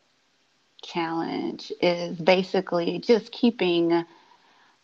challenge 0.82 1.72
is 1.82 2.16
basically 2.16 3.00
just 3.00 3.32
keeping 3.32 4.04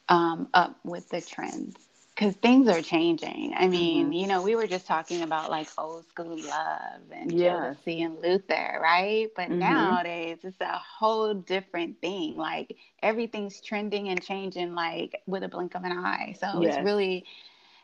um, 0.09 0.49
up 0.53 0.79
with 0.85 1.09
the 1.09 1.21
trends 1.21 1.77
because 2.15 2.35
things 2.37 2.69
are 2.69 2.83
changing. 2.83 3.55
I 3.57 3.69
mean, 3.69 4.07
mm-hmm. 4.07 4.13
you 4.13 4.27
know, 4.27 4.43
we 4.43 4.57
were 4.57 4.67
just 4.67 4.87
talking 4.87 5.23
about 5.23 5.51
like 5.51 5.69
old 5.79 6.09
school 6.09 6.37
love 6.37 7.03
and 7.13 7.31
yes. 7.31 7.77
Jodeci 7.87 8.05
and 8.05 8.21
Luther, 8.21 8.81
right? 8.83 9.29
But 9.37 9.51
mm-hmm. 9.51 9.61
nowadays 9.61 10.39
it's 10.43 10.61
a 10.61 10.79
whole 10.79 11.33
different 11.33 12.01
thing. 12.01 12.37
Like 12.37 12.77
everything's 13.03 13.61
trending 13.61 14.09
and 14.09 14.23
changing 14.23 14.75
like 14.75 15.23
with 15.27 15.45
a 15.45 15.49
blink 15.49 15.77
of 15.77 15.85
an 15.85 15.93
eye. 15.93 16.35
So 16.41 16.61
yes. 16.61 16.77
it's 16.77 16.85
really, 16.85 17.25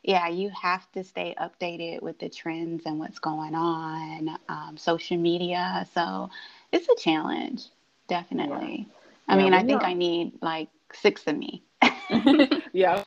yeah, 0.03 0.29
you 0.29 0.51
have 0.51 0.91
to 0.93 1.05
stay 1.05 1.35
updated 1.41 2.03
with 2.03 2.19
the 2.19 2.29
trends 2.29 2.85
and 2.87 2.99
what's 2.99 3.19
going 3.19 3.55
on, 3.55 4.39
um, 4.49 4.77
social 4.77 5.17
media. 5.17 5.87
So 5.95 6.31
it's 6.73 6.89
a 6.89 6.97
challenge, 7.03 7.65
definitely. 8.09 8.89
Yeah. 8.89 9.05
I 9.29 9.37
yeah, 9.37 9.45
mean, 9.45 9.55
I 9.55 9.63
think 9.63 9.85
I 9.85 9.95
need 9.95 10.33
like 10.43 10.69
six 10.93 11.27
of 11.27 11.37
me. 11.37 11.63
yeah 12.73 13.05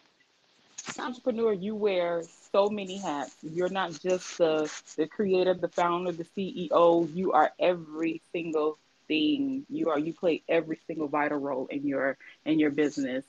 entrepreneur, 1.00 1.54
you 1.54 1.76
wear 1.76 2.24
so 2.52 2.70
many 2.70 2.98
hats. 2.98 3.36
You're 3.42 3.70
not 3.70 3.92
just 3.92 4.38
the 4.38 4.72
the 4.98 5.08
creator, 5.08 5.54
the 5.54 5.70
founder, 5.70 6.12
the 6.12 6.26
CEO. 6.26 7.10
You 7.14 7.32
are 7.34 7.52
every 7.60 8.22
single 8.32 8.78
thing. 9.08 9.66
You 9.70 9.90
are 9.90 10.00
you 10.00 10.14
play 10.14 10.44
every 10.48 10.80
single 10.88 11.08
vital 11.08 11.38
role 11.40 11.68
in 11.68 11.88
your 11.88 12.18
in 12.46 12.60
your 12.60 12.72
business. 12.72 13.26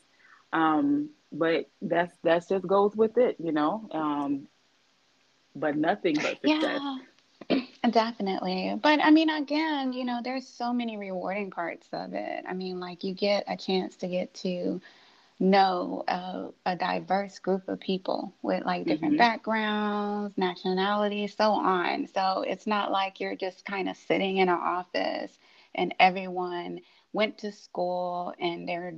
Um, 0.53 1.11
but 1.33 1.69
that's 1.83 2.15
that's 2.23 2.49
just 2.49 2.67
goes 2.67 2.95
with 2.95 3.19
it, 3.19 3.37
you 3.39 3.53
know. 3.53 3.89
Um, 3.93 4.49
but 5.55 5.77
nothing 5.77 6.17
but 6.17 6.41
success. 6.41 6.81
Yeah. 6.81 6.99
Definitely. 7.91 8.79
But 8.83 9.01
I 9.01 9.11
mean, 9.11 9.31
again, 9.31 9.93
you 9.93 10.05
know, 10.05 10.21
there's 10.23 10.47
so 10.47 10.73
many 10.73 10.97
rewarding 10.97 11.51
parts 11.51 11.89
of 11.93 12.15
it. 12.15 12.45
I 12.49 12.53
mean, 12.53 12.81
like 12.81 13.05
you 13.05 13.15
get 13.15 13.45
a 13.47 13.57
chance 13.57 13.97
to 13.97 14.09
get 14.09 14.35
to 14.35 14.81
know 15.39 16.03
a, 16.09 16.49
a 16.65 16.77
diverse 16.77 17.39
group 17.39 17.69
of 17.69 17.79
people 17.79 18.33
with 18.43 18.65
like 18.65 18.87
different 18.87 19.15
mm-hmm. 19.15 19.19
backgrounds, 19.19 20.37
nationalities, 20.37 21.35
so 21.37 21.53
on. 21.53 22.07
So 22.09 22.43
it's 22.47 22.67
not 22.67 22.91
like 22.91 23.21
you're 23.21 23.37
just 23.37 23.65
kind 23.65 23.89
of 23.89 23.97
sitting 23.97 24.39
in 24.39 24.49
an 24.49 24.59
office 24.59 25.39
and 25.75 25.95
everyone 26.01 26.81
went 27.13 27.39
to 27.39 27.53
school 27.53 28.35
and 28.41 28.67
they're 28.67 28.95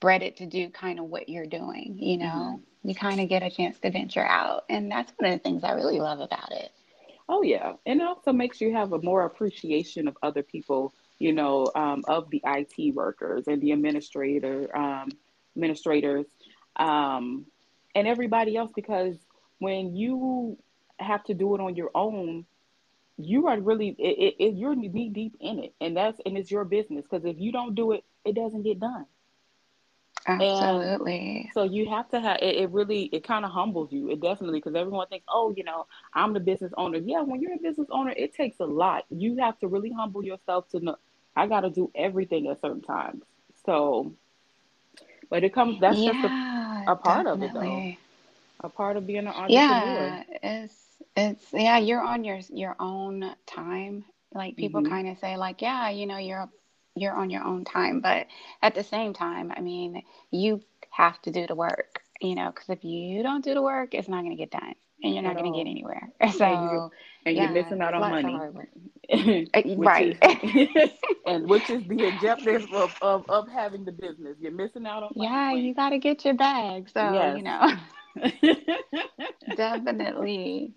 bred 0.00 0.22
it 0.22 0.36
to 0.38 0.46
do 0.46 0.70
kind 0.70 0.98
of 0.98 1.06
what 1.06 1.28
you're 1.28 1.46
doing, 1.46 1.96
you 1.98 2.18
know. 2.18 2.60
Mm-hmm. 2.60 2.88
You 2.88 2.94
kind 2.94 3.20
of 3.20 3.28
get 3.30 3.42
a 3.42 3.50
chance 3.50 3.78
to 3.80 3.90
venture 3.90 4.24
out. 4.24 4.64
And 4.68 4.90
that's 4.90 5.12
one 5.16 5.32
of 5.32 5.38
the 5.38 5.42
things 5.42 5.64
I 5.64 5.72
really 5.72 6.00
love 6.00 6.20
about 6.20 6.52
it. 6.52 6.70
Oh 7.28 7.42
yeah. 7.42 7.74
And 7.86 8.00
it 8.00 8.06
also 8.06 8.32
makes 8.32 8.60
you 8.60 8.72
have 8.72 8.92
a 8.92 9.00
more 9.00 9.24
appreciation 9.24 10.06
of 10.06 10.16
other 10.22 10.42
people, 10.42 10.92
you 11.18 11.32
know, 11.32 11.70
um, 11.74 12.04
of 12.06 12.28
the 12.30 12.42
IT 12.44 12.94
workers 12.94 13.44
and 13.46 13.62
the 13.62 13.72
administrator, 13.72 14.76
um, 14.76 15.08
administrators, 15.56 16.26
um, 16.76 17.46
and 17.94 18.06
everybody 18.06 18.56
else 18.56 18.72
because 18.74 19.16
when 19.58 19.96
you 19.96 20.58
have 20.98 21.24
to 21.24 21.34
do 21.34 21.54
it 21.54 21.60
on 21.60 21.76
your 21.76 21.90
own, 21.94 22.44
you 23.16 23.46
are 23.46 23.58
really 23.60 23.94
it, 23.98 24.34
it, 24.38 24.54
you're 24.56 24.74
knee 24.74 25.08
deep 25.08 25.36
in 25.40 25.60
it, 25.60 25.74
and 25.80 25.96
that's 25.96 26.20
and 26.26 26.36
it's 26.36 26.50
your 26.50 26.64
business 26.64 27.04
because 27.08 27.24
if 27.24 27.38
you 27.38 27.52
don't 27.52 27.74
do 27.74 27.92
it, 27.92 28.04
it 28.24 28.34
doesn't 28.34 28.62
get 28.62 28.80
done. 28.80 29.06
Absolutely. 30.26 31.42
And 31.44 31.48
so 31.52 31.64
you 31.64 31.88
have 31.90 32.08
to 32.10 32.20
have 32.20 32.38
it. 32.40 32.56
it 32.56 32.70
really 32.70 33.04
it 33.12 33.26
kind 33.26 33.44
of 33.44 33.50
humbles 33.50 33.92
you. 33.92 34.10
It 34.10 34.20
definitely 34.20 34.58
because 34.58 34.74
everyone 34.74 35.06
thinks, 35.08 35.26
oh, 35.28 35.52
you 35.56 35.64
know, 35.64 35.86
I'm 36.14 36.32
the 36.32 36.40
business 36.40 36.72
owner. 36.76 36.98
Yeah, 36.98 37.22
when 37.22 37.40
you're 37.40 37.54
a 37.54 37.58
business 37.58 37.88
owner, 37.90 38.12
it 38.16 38.34
takes 38.34 38.60
a 38.60 38.64
lot. 38.64 39.04
You 39.10 39.36
have 39.38 39.58
to 39.60 39.68
really 39.68 39.92
humble 39.92 40.24
yourself 40.24 40.68
to 40.70 40.80
know 40.80 40.96
I 41.36 41.46
got 41.46 41.60
to 41.60 41.70
do 41.70 41.90
everything 41.94 42.46
at 42.48 42.60
certain 42.60 42.82
times. 42.82 43.22
So 43.66 44.14
but 45.30 45.44
it 45.44 45.52
comes 45.52 45.80
that's 45.80 45.98
yeah, 45.98 46.12
just 46.12 46.24
a, 46.24 46.92
a 46.92 46.96
part 46.96 47.26
definitely. 47.26 47.36
of 47.36 47.42
it 47.42 47.98
though. 48.62 48.66
A 48.66 48.68
part 48.70 48.96
of 48.96 49.06
being 49.06 49.18
an 49.20 49.28
entrepreneur. 49.28 49.50
Yeah, 49.50 50.22
it's 50.42 50.74
it's 51.16 51.44
yeah, 51.52 51.78
you're 51.78 52.00
on 52.00 52.24
your 52.24 52.40
your 52.50 52.76
own 52.78 53.34
time. 53.46 54.04
Like 54.32 54.56
people 54.56 54.80
mm-hmm. 54.80 54.92
kind 54.92 55.08
of 55.08 55.18
say 55.18 55.36
like, 55.36 55.60
yeah, 55.62 55.90
you 55.90 56.06
know, 56.06 56.18
you're 56.18 56.48
you're 56.96 57.14
on 57.14 57.30
your 57.30 57.44
own 57.44 57.64
time, 57.64 58.00
but 58.00 58.26
at 58.62 58.74
the 58.74 58.84
same 58.84 59.12
time, 59.12 59.52
I 59.56 59.60
mean, 59.60 60.02
you 60.30 60.60
have 60.90 61.20
to 61.22 61.30
do 61.30 61.46
the 61.46 61.54
work, 61.54 62.02
you 62.20 62.34
know, 62.34 62.50
because 62.50 62.68
if 62.68 62.84
you 62.84 63.22
don't 63.22 63.44
do 63.44 63.54
the 63.54 63.62
work, 63.62 63.94
it's 63.94 64.08
not 64.08 64.22
going 64.22 64.30
to 64.30 64.36
get 64.36 64.50
done 64.50 64.74
and 65.02 65.14
you're 65.14 65.22
not 65.22 65.36
going 65.36 65.52
to 65.52 65.58
get 65.58 65.68
anywhere. 65.68 66.08
So, 66.32 66.44
and, 66.44 66.70
you, 66.70 66.90
and 67.26 67.36
yeah, 67.36 67.44
you're 67.44 67.62
missing 67.62 67.80
out 67.80 67.94
on 67.94 68.10
money. 68.10 68.38
Uh, 69.12 69.60
right. 69.76 70.16
Is, 70.22 70.90
and 71.26 71.46
which 71.46 71.68
is 71.68 71.86
the 71.86 72.08
objective 72.08 72.72
of, 72.72 72.96
of, 73.02 73.28
of 73.28 73.46
having 73.50 73.84
the 73.84 73.92
business. 73.92 74.38
You're 74.40 74.50
missing 74.50 74.86
out 74.86 75.02
on 75.02 75.10
Yeah, 75.14 75.52
you 75.52 75.74
got 75.74 75.90
to 75.90 75.98
get 75.98 76.24
your 76.24 76.32
bag. 76.32 76.88
So, 76.88 77.12
yes. 77.12 77.36
you 77.36 77.42
know, 77.42 77.70
definitely. 79.56 80.72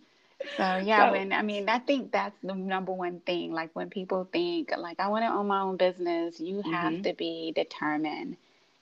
So 0.55 0.77
yeah, 0.83 1.07
so, 1.07 1.11
when 1.13 1.33
I 1.33 1.41
mean, 1.41 1.69
I 1.69 1.79
think 1.79 2.11
that's 2.11 2.37
the 2.43 2.55
number 2.55 2.91
one 2.91 3.19
thing. 3.21 3.53
Like 3.53 3.71
when 3.73 3.89
people 3.89 4.27
think, 4.31 4.71
like, 4.77 4.99
I 4.99 5.07
want 5.07 5.25
to 5.25 5.31
own 5.31 5.47
my 5.47 5.61
own 5.61 5.77
business, 5.77 6.39
you 6.39 6.61
have 6.61 6.93
mm-hmm. 6.93 7.01
to 7.03 7.13
be 7.13 7.53
determined, 7.55 8.37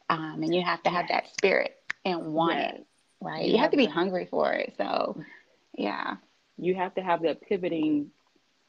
um, 0.09 0.43
and 0.43 0.53
you 0.53 0.63
have 0.63 0.83
to 0.83 0.89
have 0.89 1.07
that 1.09 1.27
spirit 1.33 1.77
and 2.03 2.33
want 2.33 2.59
yes. 2.59 2.73
it 2.75 2.87
right? 3.25 3.45
You, 3.45 3.51
you 3.51 3.57
have, 3.57 3.65
have 3.65 3.71
to 3.71 3.77
be 3.77 3.85
hungry 3.85 4.27
for 4.29 4.53
it. 4.53 4.73
So, 4.77 5.21
yeah. 5.77 6.15
You 6.57 6.75
have 6.75 6.95
to 6.95 7.01
have 7.01 7.23
that 7.23 7.41
pivoting 7.41 8.11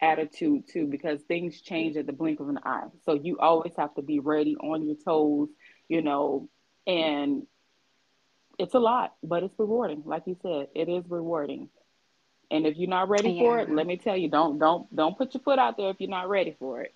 attitude 0.02 0.64
too 0.71 0.87
because 0.87 1.23
things 1.23 1.61
change 1.61 1.97
at 1.97 2.07
the 2.07 2.12
blink 2.12 2.40
of 2.40 2.49
an 2.49 2.59
eye. 2.64 2.88
So 3.05 3.14
you 3.14 3.38
always 3.38 3.73
have 3.78 3.95
to 3.95 4.02
be 4.02 4.19
ready 4.19 4.57
on 4.57 4.85
your 4.85 4.97
toes, 5.05 5.49
you 5.88 6.02
know, 6.02 6.49
and 6.87 7.47
it's 8.59 8.75
a 8.75 8.78
lot, 8.78 9.14
but 9.23 9.43
it's 9.43 9.55
rewarding. 9.59 10.02
Like 10.05 10.25
you 10.26 10.37
said, 10.43 10.69
it 10.75 10.88
is 10.88 11.05
rewarding. 11.09 11.69
And 12.50 12.66
if 12.66 12.76
you're 12.76 12.88
not 12.88 13.08
ready 13.08 13.32
yeah. 13.32 13.42
for 13.42 13.58
it, 13.58 13.70
let 13.70 13.86
me 13.86 13.96
tell 13.96 14.16
you, 14.16 14.28
don't 14.28 14.58
don't 14.58 14.94
don't 14.94 15.16
put 15.16 15.34
your 15.34 15.42
foot 15.42 15.58
out 15.58 15.76
there 15.76 15.90
if 15.90 15.96
you're 16.00 16.10
not 16.10 16.28
ready 16.28 16.54
for 16.58 16.82
it. 16.82 16.94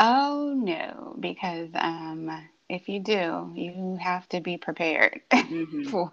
Oh 0.00 0.54
no, 0.56 1.16
because 1.20 1.70
um 1.74 2.30
if 2.68 2.88
you 2.88 3.00
do, 3.00 3.52
you 3.54 3.98
have 4.00 4.28
to 4.30 4.40
be 4.40 4.56
prepared 4.56 5.20
mm-hmm. 5.30 5.84
for. 5.90 6.10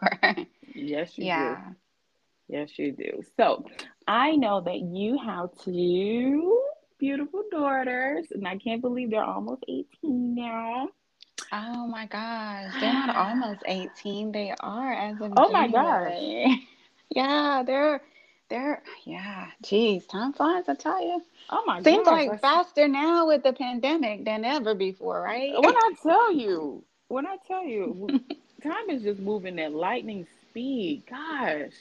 Yes, 0.75 1.17
you 1.17 1.25
yeah. 1.25 1.55
do. 1.55 1.75
Yes, 2.49 2.77
you 2.77 2.91
do. 2.91 3.23
So 3.37 3.65
I 4.07 4.35
know 4.35 4.61
that 4.61 4.79
you 4.79 5.17
have 5.17 5.49
two 5.63 6.61
beautiful 6.99 7.43
daughters, 7.51 8.27
and 8.31 8.47
I 8.47 8.57
can't 8.57 8.81
believe 8.81 9.11
they're 9.11 9.23
almost 9.23 9.63
18 9.67 10.35
now. 10.35 10.89
Oh 11.51 11.87
my 11.87 12.05
gosh. 12.05 12.71
They're 12.79 12.93
not 12.93 13.15
almost 13.15 13.61
18. 13.65 14.31
They 14.31 14.53
are 14.59 14.93
as 14.93 15.19
of 15.21 15.33
Oh 15.37 15.51
my 15.51 15.67
gosh. 15.67 16.59
yeah, 17.15 17.63
they're 17.65 18.01
they're 18.49 18.83
yeah, 19.05 19.47
geez, 19.63 20.05
time 20.07 20.33
flies, 20.33 20.65
I 20.67 20.75
tell 20.75 21.01
you. 21.03 21.21
Oh 21.49 21.63
my 21.65 21.81
god. 21.81 21.83
Seems 21.83 22.05
gosh, 22.05 22.11
like 22.11 22.41
faster 22.41 22.87
now 22.87 23.27
with 23.27 23.43
the 23.43 23.53
pandemic 23.53 24.25
than 24.25 24.45
ever 24.45 24.73
before, 24.75 25.21
right? 25.21 25.51
When 25.53 25.75
I 25.75 25.91
tell 26.01 26.31
you, 26.33 26.83
when 27.09 27.25
I 27.27 27.37
tell 27.47 27.65
you, 27.65 28.13
time 28.63 28.89
is 28.89 29.03
just 29.03 29.19
moving 29.19 29.59
at 29.59 29.73
lightning 29.73 30.27
speed. 30.49 31.03
Gosh, 31.09 31.73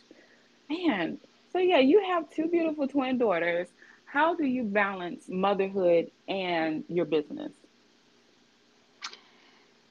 man. 0.69 1.19
So 1.53 1.59
yeah, 1.59 1.79
you 1.79 2.03
have 2.05 2.31
two 2.31 2.49
beautiful 2.49 2.89
twin 2.89 3.19
daughters. 3.19 3.69
How 4.07 4.35
do 4.35 4.45
you 4.45 4.65
balance 4.65 5.29
motherhood 5.29 6.11
and 6.29 6.85
your 6.89 7.07
business? 7.07 7.53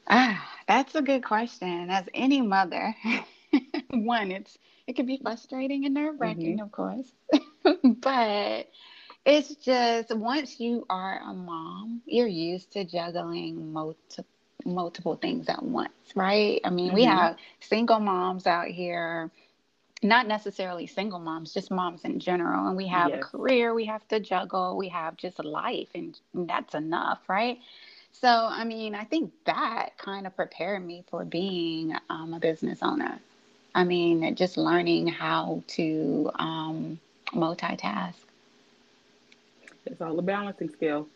Ah, 0.07 0.47
That's 0.67 0.95
a 0.95 1.01
good 1.01 1.23
question. 1.23 1.89
As 1.89 2.05
any 2.13 2.41
mother, 2.41 2.95
one, 4.05 4.31
it's 4.31 4.57
it 4.87 4.95
can 4.95 5.05
be 5.05 5.17
frustrating 5.17 5.85
and 5.85 5.93
nerve 5.93 6.19
wracking, 6.19 6.57
mm-hmm. 6.57 6.63
of 6.63 6.71
course, 6.71 7.11
but 7.83 8.67
it's 9.25 9.55
just 9.55 10.15
once 10.15 10.59
you 10.59 10.85
are 10.89 11.19
a 11.19 11.33
mom, 11.33 12.01
you're 12.05 12.27
used 12.27 12.71
to 12.73 12.83
juggling 12.83 13.71
multiple 13.71 14.25
multiple 14.65 15.15
things 15.15 15.49
at 15.49 15.63
once, 15.63 15.91
right? 16.15 16.61
I 16.63 16.69
mean, 16.69 16.87
mm-hmm. 16.87 16.95
we 16.95 17.03
have 17.05 17.37
single 17.61 17.99
moms 17.99 18.45
out 18.45 18.67
here, 18.67 19.31
not 20.03 20.27
necessarily 20.27 20.87
single 20.87 21.19
moms, 21.19 21.53
just 21.53 21.71
moms 21.71 22.03
in 22.03 22.19
general, 22.19 22.67
and 22.67 22.77
we 22.77 22.87
have 22.87 23.09
yes. 23.09 23.19
a 23.19 23.23
career 23.23 23.73
we 23.73 23.85
have 23.85 24.07
to 24.09 24.19
juggle, 24.19 24.77
we 24.77 24.89
have 24.89 25.17
just 25.17 25.43
life, 25.43 25.89
and 25.95 26.19
that's 26.33 26.75
enough, 26.75 27.19
right? 27.27 27.59
So, 28.11 28.27
I 28.27 28.65
mean, 28.65 28.93
I 28.93 29.03
think 29.03 29.31
that 29.45 29.97
kind 29.97 30.27
of 30.27 30.35
prepared 30.35 30.85
me 30.85 31.03
for 31.09 31.23
being 31.25 31.95
um, 32.09 32.33
a 32.33 32.39
business 32.39 32.79
owner. 32.81 33.19
I 33.73 33.83
mean, 33.83 34.35
just 34.35 34.57
learning 34.57 35.07
how 35.07 35.63
to 35.67 36.31
um, 36.35 36.99
multitask. 37.33 38.15
It's 39.85 40.01
all 40.01 40.17
a 40.19 40.21
balancing 40.21 40.69
skill. 40.69 41.07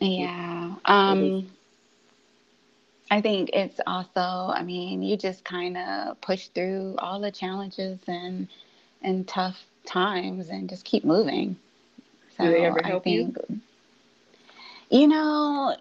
Yeah. 0.00 0.74
Um, 0.84 1.50
I 3.10 3.20
think 3.20 3.50
it's 3.52 3.80
also, 3.86 4.20
I 4.20 4.62
mean, 4.62 5.02
you 5.02 5.16
just 5.16 5.44
kind 5.44 5.76
of 5.76 6.20
push 6.20 6.48
through 6.48 6.96
all 6.98 7.20
the 7.20 7.30
challenges 7.30 7.98
and 8.06 8.48
and 9.02 9.26
tough 9.26 9.64
times 9.86 10.48
and 10.48 10.68
just 10.68 10.84
keep 10.84 11.04
moving. 11.04 11.56
So 12.36 12.44
Do 12.44 12.50
they 12.50 12.64
ever 12.64 12.82
help 12.82 13.02
I 13.02 13.04
think, 13.04 13.36
you? 13.50 13.60
You 14.90 15.08
know, 15.08 15.76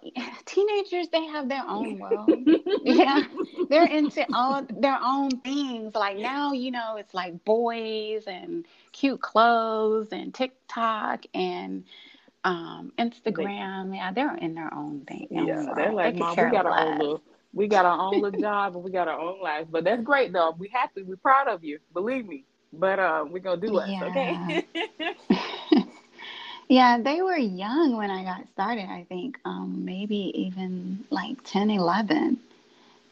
teenagers 0.46 1.10
they 1.10 1.26
have 1.26 1.50
their 1.50 1.64
own 1.68 2.00
world. 2.00 2.40
yeah, 2.84 3.22
they're 3.70 3.88
into 3.88 4.28
all 4.34 4.66
their 4.70 5.00
own 5.04 5.40
things. 5.42 5.96
Like 5.96 6.18
now, 6.18 6.54
you 6.54 6.72
know, 6.72 6.98
it's 6.98 7.14
like 7.14 7.44
boys 7.46 8.26
and 8.28 8.66
cute 8.94 9.22
clothes 9.22 10.10
and 10.12 10.34
TikTok 10.34 11.26
and 11.34 11.86
um, 12.44 12.94
Instagram. 13.00 13.92
They, 13.92 13.98
yeah, 13.98 14.12
they're 14.14 14.36
in 14.38 14.56
their 14.56 14.74
own 14.74 15.02
thing. 15.06 15.28
Yeah, 15.32 15.74
they're 15.76 15.92
like, 15.94 16.14
they 16.14 16.20
mom, 16.20 16.40
we 16.40 16.48
got 16.48 16.66
our 16.66 16.78
own 16.78 16.98
little, 16.98 17.24
we 17.54 17.68
got 17.68 17.86
our 17.86 18.00
own 18.00 18.22
little 18.22 18.40
job 18.40 18.76
and 18.76 18.84
we 18.84 18.92
got 18.92 19.08
our 19.08 19.20
own 19.20 19.42
lives. 19.42 19.68
But 19.72 19.84
that's 19.86 20.04
great 20.04 20.34
though. 20.34 20.56
We 20.58 20.70
happy. 20.70 21.04
We're 21.04 21.18
proud 21.18 21.48
of 21.48 21.64
you. 21.64 21.80
Believe 21.94 22.26
me. 22.28 22.46
But 22.74 23.00
uh, 23.00 23.26
we're 23.30 23.40
gonna 23.40 23.62
do 23.62 23.80
it. 23.80 23.92
Yeah. 23.92 24.04
Okay. 24.04 24.66
Yeah, 26.70 27.00
they 27.02 27.24
were 27.24 27.36
young 27.36 27.98
when 27.98 28.12
I 28.12 28.24
got 28.24 28.48
started, 28.54 28.86
I 28.86 29.04
think, 29.10 29.40
um, 29.44 29.86
maybe 29.86 30.32
even 30.36 31.04
like 31.10 31.44
10, 31.44 31.72
11. 31.72 32.38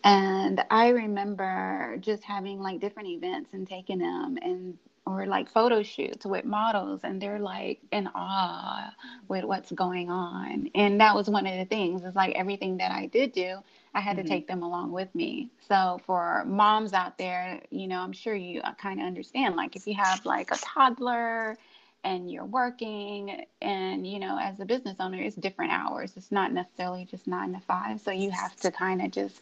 And 0.03 0.63
I 0.69 0.89
remember 0.89 1.97
just 1.99 2.23
having 2.23 2.59
like 2.59 2.79
different 2.79 3.09
events 3.09 3.49
and 3.53 3.67
taking 3.67 3.97
them 3.97 4.37
and 4.43 4.77
or 5.07 5.25
like 5.25 5.49
photo 5.49 5.81
shoots 5.81 6.25
with 6.25 6.45
models 6.45 6.99
and 7.03 7.19
they're 7.19 7.39
like 7.39 7.79
in 7.91 8.09
awe 8.13 8.93
with 9.27 9.43
what's 9.43 9.71
going 9.71 10.11
on. 10.11 10.69
And 10.75 10.99
that 11.01 11.15
was 11.15 11.27
one 11.27 11.47
of 11.47 11.57
the 11.57 11.65
things. 11.65 12.03
It's 12.03 12.15
like 12.15 12.35
everything 12.35 12.77
that 12.77 12.91
I 12.91 13.07
did 13.07 13.31
do, 13.31 13.57
I 13.95 14.01
had 14.01 14.17
mm-hmm. 14.17 14.23
to 14.25 14.29
take 14.29 14.47
them 14.47 14.61
along 14.61 14.91
with 14.91 15.13
me. 15.15 15.49
So 15.67 15.99
for 16.05 16.43
moms 16.45 16.93
out 16.93 17.17
there, 17.17 17.59
you 17.71 17.87
know, 17.87 18.01
I'm 18.01 18.13
sure 18.13 18.35
you 18.35 18.61
uh, 18.61 18.75
kind 18.75 18.99
of 18.99 19.07
understand 19.07 19.55
like 19.55 19.75
if 19.75 19.87
you 19.87 19.95
have 19.95 20.23
like 20.25 20.51
a 20.51 20.57
toddler 20.57 21.57
and 22.07 22.31
you're 22.31 22.45
working 22.45 23.45
and 23.61 24.07
you 24.07 24.17
know 24.17 24.39
as 24.41 24.61
a 24.61 24.65
business 24.65 24.95
owner 24.99 25.19
it's 25.21 25.35
different 25.35 25.71
hours. 25.73 26.13
It's 26.15 26.31
not 26.31 26.53
necessarily 26.53 27.05
just 27.05 27.27
nine 27.27 27.53
to 27.53 27.59
five. 27.59 27.99
So 27.99 28.11
you 28.11 28.31
have 28.31 28.55
to 28.61 28.71
kind 28.71 29.01
of 29.01 29.11
just 29.11 29.41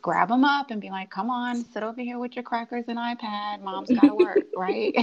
grab 0.00 0.28
them 0.28 0.44
up 0.44 0.70
and 0.70 0.80
be 0.80 0.90
like 0.90 1.10
come 1.10 1.28
on 1.28 1.64
sit 1.64 1.82
over 1.82 2.00
here 2.00 2.18
with 2.18 2.34
your 2.34 2.42
crackers 2.42 2.86
and 2.88 2.98
ipad. 2.98 3.60
Mom's 3.60 3.90
got 3.90 4.06
to 4.06 4.14
work 4.14 4.44
right? 4.56 4.94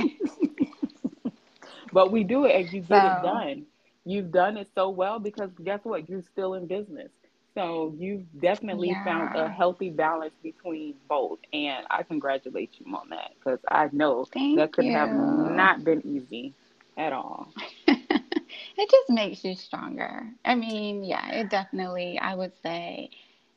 But 1.92 2.12
we 2.12 2.24
do 2.24 2.46
it 2.46 2.56
and 2.56 2.74
you 2.74 2.82
get 2.82 3.04
so, 3.04 3.08
it 3.08 3.22
done. 3.22 3.66
You've 4.06 4.32
done 4.32 4.58
it 4.58 4.68
so 4.74 4.90
well 4.90 5.20
because 5.20 5.52
guess 5.64 5.82
what? 5.84 6.10
You're 6.10 6.24
still 6.24 6.56
in 6.56 6.66
business. 6.66 7.12
So 7.54 7.94
you've 8.00 8.26
definitely 8.42 8.90
yeah. 8.90 9.04
found 9.04 9.36
a 9.36 9.48
healthy 9.48 9.92
balance 9.92 10.34
between 10.42 10.96
both 11.08 11.38
and 11.54 11.86
i 11.92 12.02
congratulate 12.02 12.72
you 12.80 12.96
on 12.96 13.10
that 13.10 13.34
because 13.38 13.60
i 13.68 13.88
know 13.92 14.26
Thank 14.34 14.58
that 14.58 14.72
could 14.74 14.86
you. 14.86 14.92
have 14.92 15.12
not 15.12 15.84
been 15.84 16.02
easy 16.04 16.56
at 16.98 17.14
all. 17.14 17.48
it 17.88 18.90
just 18.90 19.10
makes 19.10 19.44
you 19.44 19.56
stronger. 19.56 20.28
I 20.46 20.56
mean, 20.56 21.04
yeah, 21.04 21.32
it 21.32 21.50
definitely, 21.50 22.20
I 22.20 22.36
would 22.36 22.54
say, 22.62 23.10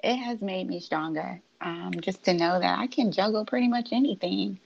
it 0.02 0.16
has 0.16 0.40
made 0.40 0.68
me 0.68 0.80
stronger. 0.80 1.40
Um, 1.60 1.92
just 2.00 2.22
to 2.24 2.34
know 2.34 2.60
that 2.60 2.78
I 2.78 2.86
can 2.86 3.10
juggle 3.10 3.44
pretty 3.44 3.68
much 3.68 3.88
anything. 3.92 4.60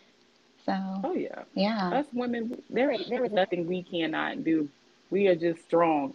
So, 0.66 0.72
oh 1.04 1.14
yeah, 1.14 1.44
yeah. 1.54 1.90
Us 1.90 2.06
women, 2.12 2.60
there 2.68 2.94
there 3.08 3.24
is 3.24 3.32
nothing 3.32 3.66
we 3.66 3.82
cannot 3.82 4.44
do. 4.44 4.68
We 5.10 5.28
are 5.28 5.36
just 5.36 5.62
strong. 5.64 6.14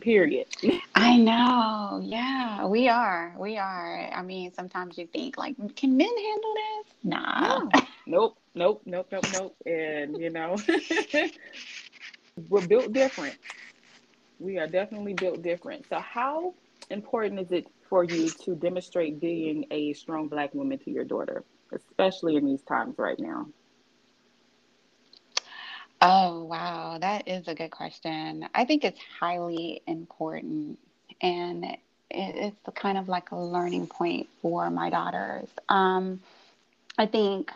Period. 0.00 0.46
I 0.94 1.16
know. 1.16 2.00
Yeah, 2.04 2.66
we 2.66 2.88
are. 2.88 3.34
We 3.38 3.56
are. 3.56 4.10
I 4.14 4.22
mean, 4.22 4.52
sometimes 4.52 4.98
you 4.98 5.06
think 5.06 5.38
like, 5.38 5.56
can 5.74 5.96
men 5.96 6.06
handle 6.06 6.54
this? 6.54 6.94
Nah. 7.02 7.58
No. 7.58 7.70
nope 8.06 8.38
nope, 8.54 8.82
nope, 8.86 9.08
nope, 9.12 9.26
nope. 9.32 9.56
And 9.66 10.18
you 10.18 10.30
know, 10.30 10.56
we're 12.48 12.66
built 12.66 12.92
different. 12.92 13.36
We 14.38 14.58
are 14.58 14.66
definitely 14.66 15.14
built 15.14 15.42
different. 15.42 15.86
So, 15.88 16.00
how 16.00 16.54
important 16.90 17.40
is 17.40 17.52
it 17.52 17.66
for 17.88 18.04
you 18.04 18.28
to 18.44 18.54
demonstrate 18.54 19.20
being 19.20 19.66
a 19.70 19.92
strong 19.94 20.28
Black 20.28 20.54
woman 20.54 20.78
to 20.78 20.90
your 20.90 21.04
daughter, 21.04 21.44
especially 21.72 22.36
in 22.36 22.46
these 22.46 22.62
times 22.62 22.96
right 22.98 23.18
now? 23.18 23.46
Oh, 26.00 26.44
wow. 26.44 26.98
That 27.00 27.28
is 27.28 27.48
a 27.48 27.54
good 27.54 27.70
question. 27.70 28.46
I 28.54 28.64
think 28.64 28.84
it's 28.84 29.00
highly 29.20 29.82
important. 29.86 30.78
And 31.20 31.76
it's 32.10 32.58
kind 32.74 32.98
of 32.98 33.08
like 33.08 33.30
a 33.30 33.36
learning 33.36 33.86
point 33.86 34.28
for 34.42 34.70
my 34.70 34.90
daughters. 34.90 35.48
Um, 35.68 36.20
I 36.98 37.06
think 37.06 37.50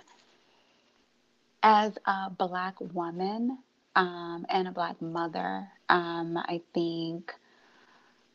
as 1.62 1.99
a 2.07 2.31
Black 2.31 2.81
woman 2.81 3.59
um, 3.97 4.47
and 4.49 4.68
a 4.68 4.73
Black 4.73 5.01
mother, 5.03 5.68
um, 5.88 6.37
I 6.37 6.61
think, 6.75 7.35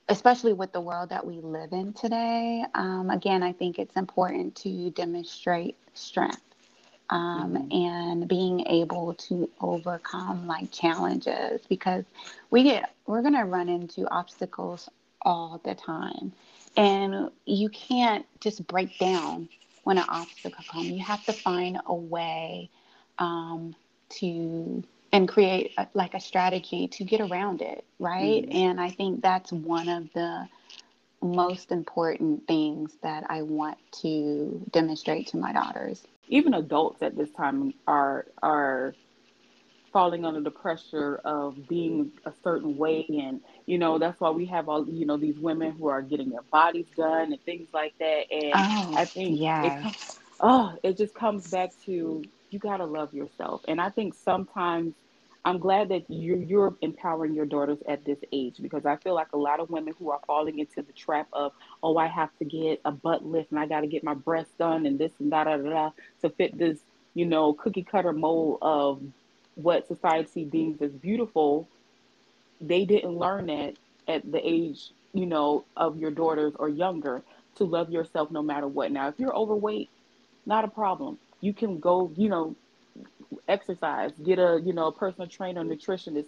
especially 0.09 0.53
with 0.53 0.71
the 0.71 0.81
world 0.81 1.09
that 1.09 1.25
we 1.25 1.35
live 1.35 1.71
in 1.71 1.93
today, 1.93 2.63
um, 2.75 3.09
again, 3.09 3.43
I 3.43 3.53
think 3.53 3.79
it's 3.79 3.95
important 3.95 4.55
to 4.57 4.89
demonstrate 4.91 5.77
strength. 5.93 6.41
Um, 7.09 7.53
mm-hmm. 7.53 7.71
and 7.71 8.27
being 8.29 8.65
able 8.65 9.13
to 9.15 9.49
overcome 9.59 10.47
like 10.47 10.71
challenges 10.71 11.61
because 11.67 12.05
we 12.49 12.63
get 12.63 12.95
we're 13.05 13.21
going 13.21 13.35
to 13.35 13.43
run 13.43 13.67
into 13.67 14.07
obstacles 14.07 14.87
all 15.21 15.59
the 15.65 15.75
time 15.75 16.31
and 16.77 17.29
you 17.45 17.67
can't 17.69 18.25
just 18.39 18.65
break 18.67 18.97
down 18.99 19.49
when 19.83 19.97
an 19.97 20.05
obstacle 20.07 20.63
comes 20.71 20.87
you 20.87 21.03
have 21.03 21.23
to 21.25 21.33
find 21.33 21.77
a 21.85 21.93
way 21.93 22.69
um, 23.19 23.75
to 24.09 24.83
and 25.11 25.29
create 25.29 25.73
a, 25.77 25.87
like 25.93 26.15
a 26.15 26.19
strategy 26.19 26.87
to 26.87 27.03
get 27.03 27.21
around 27.21 27.61
it, 27.61 27.85
right? 27.99 28.43
Mm-hmm. 28.43 28.57
And 28.57 28.81
I 28.81 28.89
think 28.89 29.21
that's 29.21 29.51
one 29.51 29.87
of 29.87 30.11
the 30.13 30.47
most 31.21 31.71
important 31.71 32.45
things 32.47 32.97
that 33.01 33.23
I 33.29 33.43
want 33.43 33.77
to 34.01 34.61
demonstrate 34.71 35.27
to 35.27 35.37
my 35.37 35.53
daughters. 35.53 36.03
Even 36.27 36.55
adults 36.55 37.01
at 37.01 37.15
this 37.15 37.29
time 37.31 37.73
are 37.87 38.25
are 38.41 38.95
falling 39.93 40.25
under 40.25 40.41
the 40.41 40.51
pressure 40.51 41.21
of 41.23 41.67
being 41.67 42.11
a 42.25 42.33
certain 42.43 42.75
way 42.75 43.05
and 43.09 43.39
you 43.67 43.77
know 43.77 43.99
that's 43.99 44.19
why 44.19 44.31
we 44.31 44.43
have 44.43 44.67
all 44.67 44.89
you 44.89 45.05
know 45.05 45.17
these 45.17 45.37
women 45.37 45.71
who 45.73 45.87
are 45.87 46.01
getting 46.01 46.31
their 46.31 46.41
bodies 46.51 46.87
done 46.97 47.31
and 47.31 47.39
things 47.43 47.67
like 47.71 47.93
that 47.99 48.23
and 48.31 48.51
oh, 48.55 48.93
I 48.97 49.05
think 49.05 49.39
yeah. 49.39 49.87
it, 49.87 49.95
oh 50.39 50.75
it 50.81 50.97
just 50.97 51.13
comes 51.13 51.51
back 51.51 51.69
to 51.85 52.23
you 52.53 52.59
gotta 52.59 52.85
love 52.85 53.13
yourself. 53.13 53.61
And 53.67 53.81
I 53.81 53.89
think 53.89 54.13
sometimes 54.13 54.93
I'm 55.45 55.59
glad 55.59 55.89
that 55.89 56.09
you 56.09 56.37
you're 56.37 56.75
empowering 56.81 57.33
your 57.33 57.45
daughters 57.45 57.79
at 57.87 58.05
this 58.05 58.19
age 58.31 58.57
because 58.61 58.85
I 58.85 58.95
feel 58.97 59.13
like 59.13 59.33
a 59.33 59.37
lot 59.37 59.59
of 59.59 59.69
women 59.69 59.93
who 59.99 60.09
are 60.11 60.21
falling 60.25 60.59
into 60.59 60.81
the 60.81 60.93
trap 60.93 61.27
of 61.33 61.51
oh 61.81 61.97
I 61.97 62.07
have 62.07 62.29
to 62.39 62.45
get 62.45 62.79
a 62.85 62.91
butt 62.91 63.25
lift 63.25 63.51
and 63.51 63.59
I 63.59 63.65
got 63.65 63.81
to 63.81 63.87
get 63.87 64.03
my 64.03 64.13
breasts 64.13 64.53
done 64.57 64.85
and 64.85 64.97
this 64.97 65.11
and 65.19 65.29
da 65.31 65.43
da 65.43 65.57
da 65.57 65.91
to 66.21 66.29
fit 66.29 66.57
this 66.57 66.79
you 67.13 67.25
know 67.25 67.53
cookie 67.53 67.83
cutter 67.83 68.13
mold 68.13 68.59
of 68.61 69.01
what 69.55 69.87
society 69.87 70.45
deems 70.45 70.81
as 70.81 70.91
beautiful. 70.91 71.67
They 72.61 72.85
didn't 72.85 73.17
learn 73.17 73.47
that 73.47 73.75
at 74.07 74.31
the 74.31 74.39
age 74.47 74.91
you 75.13 75.25
know 75.25 75.65
of 75.75 75.97
your 75.97 76.11
daughters 76.11 76.53
or 76.57 76.69
younger 76.69 77.21
to 77.55 77.65
love 77.65 77.89
yourself 77.89 78.31
no 78.31 78.41
matter 78.41 78.67
what. 78.67 78.91
Now 78.91 79.09
if 79.09 79.19
you're 79.19 79.35
overweight, 79.35 79.89
not 80.45 80.63
a 80.63 80.69
problem 80.69 81.19
you 81.43 81.53
can 81.53 81.79
go, 81.79 82.11
you 82.15 82.29
know, 82.29 82.55
exercise, 83.47 84.11
get 84.23 84.39
a, 84.39 84.61
you 84.63 84.73
know, 84.73 84.87
a 84.87 84.91
personal 84.93 85.27
trainer, 85.27 85.63
nutritionist, 85.63 86.27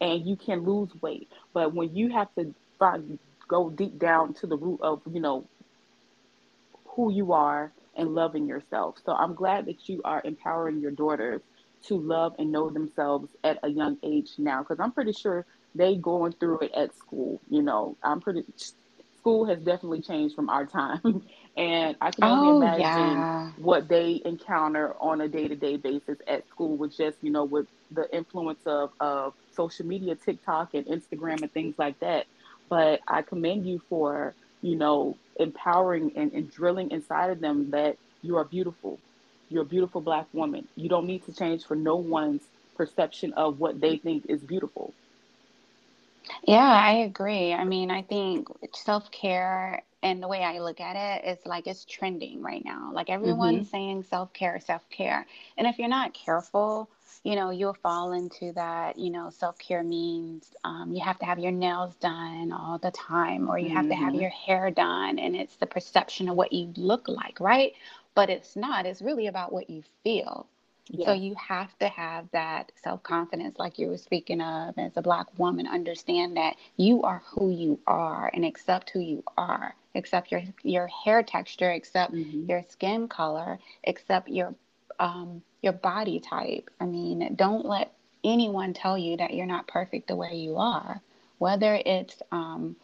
and 0.00 0.24
you 0.26 0.36
can 0.36 0.64
lose 0.64 0.90
weight. 1.02 1.28
But 1.52 1.74
when 1.74 1.94
you 1.96 2.10
have 2.10 2.28
to 2.36 2.54
find, 2.78 3.18
go 3.48 3.70
deep 3.70 3.98
down 3.98 4.34
to 4.34 4.46
the 4.46 4.56
root 4.56 4.80
of, 4.82 5.02
you 5.10 5.20
know, 5.20 5.46
who 6.96 7.12
you 7.12 7.32
are 7.32 7.72
and 7.96 8.14
loving 8.14 8.46
yourself. 8.46 8.96
So 9.04 9.12
I'm 9.12 9.34
glad 9.34 9.66
that 9.66 9.88
you 9.88 10.00
are 10.04 10.22
empowering 10.24 10.80
your 10.80 10.92
daughters 10.92 11.42
to 11.88 11.96
love 11.98 12.34
and 12.38 12.52
know 12.52 12.70
themselves 12.70 13.30
at 13.42 13.58
a 13.64 13.68
young 13.68 13.98
age 14.04 14.30
now 14.38 14.60
because 14.62 14.78
I'm 14.78 14.92
pretty 14.92 15.12
sure 15.12 15.44
they 15.74 15.96
going 15.96 16.32
through 16.32 16.60
it 16.60 16.72
at 16.76 16.94
school. 16.94 17.40
You 17.50 17.62
know, 17.62 17.96
I'm 18.02 18.20
pretty 18.20 18.44
school 19.22 19.46
has 19.46 19.58
definitely 19.58 20.02
changed 20.02 20.34
from 20.34 20.48
our 20.48 20.66
time. 20.66 21.22
and 21.56 21.96
I 22.00 22.10
can 22.10 22.24
only 22.24 22.48
oh, 22.48 22.56
imagine 22.62 22.82
yeah. 22.82 23.50
what 23.58 23.88
they 23.88 24.22
encounter 24.24 24.94
on 25.00 25.20
a 25.20 25.28
day 25.28 25.48
to 25.48 25.56
day 25.56 25.76
basis 25.76 26.18
at 26.26 26.48
school 26.48 26.76
with 26.76 26.96
just, 26.96 27.18
you 27.20 27.30
know, 27.30 27.44
with 27.44 27.66
the 27.90 28.12
influence 28.14 28.60
of, 28.64 28.90
of 29.00 29.34
social 29.54 29.86
media, 29.86 30.14
TikTok 30.14 30.72
and 30.72 30.86
Instagram 30.86 31.42
and 31.42 31.52
things 31.52 31.74
like 31.78 31.98
that. 32.00 32.26
But 32.70 33.00
I 33.06 33.20
commend 33.20 33.66
you 33.66 33.82
for, 33.90 34.34
you 34.62 34.76
know, 34.76 35.16
empowering 35.38 36.12
and, 36.16 36.32
and 36.32 36.50
drilling 36.50 36.90
inside 36.90 37.30
of 37.30 37.40
them 37.40 37.70
that 37.72 37.98
you 38.22 38.36
are 38.38 38.44
beautiful. 38.44 38.98
You're 39.50 39.62
a 39.62 39.66
beautiful 39.66 40.00
black 40.00 40.26
woman. 40.32 40.66
You 40.76 40.88
don't 40.88 41.06
need 41.06 41.26
to 41.26 41.34
change 41.34 41.64
for 41.64 41.76
no 41.76 41.96
one's 41.96 42.42
perception 42.76 43.34
of 43.34 43.60
what 43.60 43.78
they 43.78 43.98
think 43.98 44.24
is 44.26 44.40
beautiful. 44.40 44.94
Yeah, 46.46 46.58
I 46.58 46.92
agree. 47.04 47.52
I 47.52 47.64
mean, 47.64 47.90
I 47.90 48.02
think 48.02 48.48
self 48.74 49.10
care 49.10 49.82
and 50.02 50.22
the 50.22 50.28
way 50.28 50.42
I 50.42 50.58
look 50.58 50.80
at 50.80 50.96
it 50.96 51.28
is 51.28 51.46
like 51.46 51.66
it's 51.66 51.84
trending 51.84 52.42
right 52.42 52.64
now. 52.64 52.90
Like 52.92 53.08
everyone's 53.08 53.66
mm-hmm. 53.66 53.70
saying 53.70 54.02
self 54.04 54.32
care, 54.32 54.58
self 54.60 54.88
care. 54.90 55.26
And 55.56 55.66
if 55.66 55.78
you're 55.78 55.88
not 55.88 56.12
careful, 56.12 56.90
you 57.22 57.36
know, 57.36 57.50
you'll 57.50 57.74
fall 57.74 58.12
into 58.12 58.52
that, 58.54 58.98
you 58.98 59.10
know, 59.10 59.30
self 59.30 59.58
care 59.58 59.84
means 59.84 60.52
um, 60.64 60.92
you 60.92 61.00
have 61.04 61.18
to 61.20 61.24
have 61.24 61.38
your 61.38 61.52
nails 61.52 61.94
done 61.96 62.52
all 62.52 62.78
the 62.78 62.90
time 62.90 63.48
or 63.48 63.58
you 63.58 63.68
have 63.68 63.84
mm-hmm. 63.84 63.90
to 63.90 63.94
have 63.96 64.12
mm-hmm. 64.12 64.22
your 64.22 64.30
hair 64.30 64.70
done. 64.70 65.20
And 65.20 65.36
it's 65.36 65.56
the 65.56 65.66
perception 65.66 66.28
of 66.28 66.36
what 66.36 66.52
you 66.52 66.72
look 66.76 67.06
like, 67.06 67.38
right? 67.38 67.72
But 68.14 68.28
it's 68.28 68.56
not, 68.56 68.86
it's 68.86 69.02
really 69.02 69.28
about 69.28 69.52
what 69.52 69.70
you 69.70 69.84
feel. 70.02 70.48
Yes. 70.88 71.06
So 71.06 71.12
you 71.12 71.34
have 71.36 71.76
to 71.78 71.88
have 71.88 72.26
that 72.32 72.72
self 72.82 73.02
confidence, 73.02 73.58
like 73.58 73.78
you 73.78 73.88
were 73.88 73.98
speaking 73.98 74.40
of, 74.40 74.76
as 74.78 74.92
a 74.96 75.02
Black 75.02 75.26
woman, 75.38 75.66
understand 75.66 76.36
that 76.36 76.56
you 76.76 77.02
are 77.02 77.22
who 77.26 77.50
you 77.50 77.78
are 77.86 78.30
and 78.34 78.44
accept 78.44 78.90
who 78.90 78.98
you 79.00 79.22
are, 79.36 79.74
accept 79.94 80.32
your, 80.32 80.42
your 80.62 80.88
hair 80.88 81.22
texture, 81.22 81.70
accept 81.70 82.12
mm-hmm. 82.12 82.50
your 82.50 82.64
skin 82.68 83.06
color, 83.08 83.58
accept 83.86 84.28
your, 84.28 84.54
um, 84.98 85.42
your 85.62 85.72
body 85.72 86.18
type. 86.18 86.68
I 86.80 86.86
mean, 86.86 87.34
don't 87.36 87.64
let 87.64 87.92
anyone 88.24 88.72
tell 88.72 88.98
you 88.98 89.16
that 89.18 89.34
you're 89.34 89.46
not 89.46 89.68
perfect 89.68 90.08
the 90.08 90.16
way 90.16 90.34
you 90.34 90.56
are, 90.56 91.00
whether 91.38 91.80
it's 91.86 92.20
um, 92.32 92.76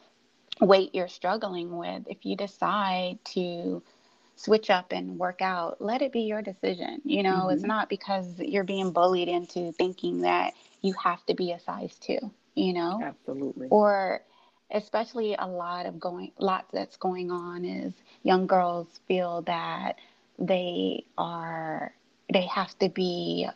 weight 0.61 0.95
you're 0.95 1.09
struggling 1.09 1.77
with. 1.77 2.05
If 2.07 2.25
you 2.25 2.37
decide 2.37 3.19
to, 3.33 3.83
switch 4.39 4.71
up 4.71 4.93
and 4.93 5.19
work 5.19 5.43
out, 5.43 5.81
let 5.81 6.01
it 6.01 6.13
be 6.13 6.21
your 6.21 6.43
decision. 6.43 7.03
You 7.05 7.23
know, 7.23 7.31
mm-hmm. 7.31 7.51
it's 7.51 7.65
not 7.65 7.89
because 7.89 8.39
you're 8.39 8.65
being 8.65 8.93
bullied 8.93 9.29
into 9.29 9.73
thinking 9.73 10.23
that 10.23 10.55
you 10.81 10.95
have 11.03 11.25
to 11.27 11.35
be 11.35 11.53
a 11.53 11.61
size 11.61 11.97
two, 12.01 12.31
you 12.55 12.73
know? 12.73 13.01
Absolutely. 13.03 13.69
Or 13.71 14.23
especially 14.71 15.35
a 15.39 15.47
lot 15.47 15.87
of 15.87 15.99
going 15.99 16.33
lot 16.39 16.67
that's 16.73 16.97
going 16.97 17.31
on 17.31 17.65
is 17.65 17.93
young 18.23 18.47
girls 18.47 19.01
feel 19.09 19.43
that 19.43 19.95
they 20.39 21.05
are 21.17 21.93
they 22.33 22.47
have 22.47 22.79
to 22.79 22.89
be 22.89 23.49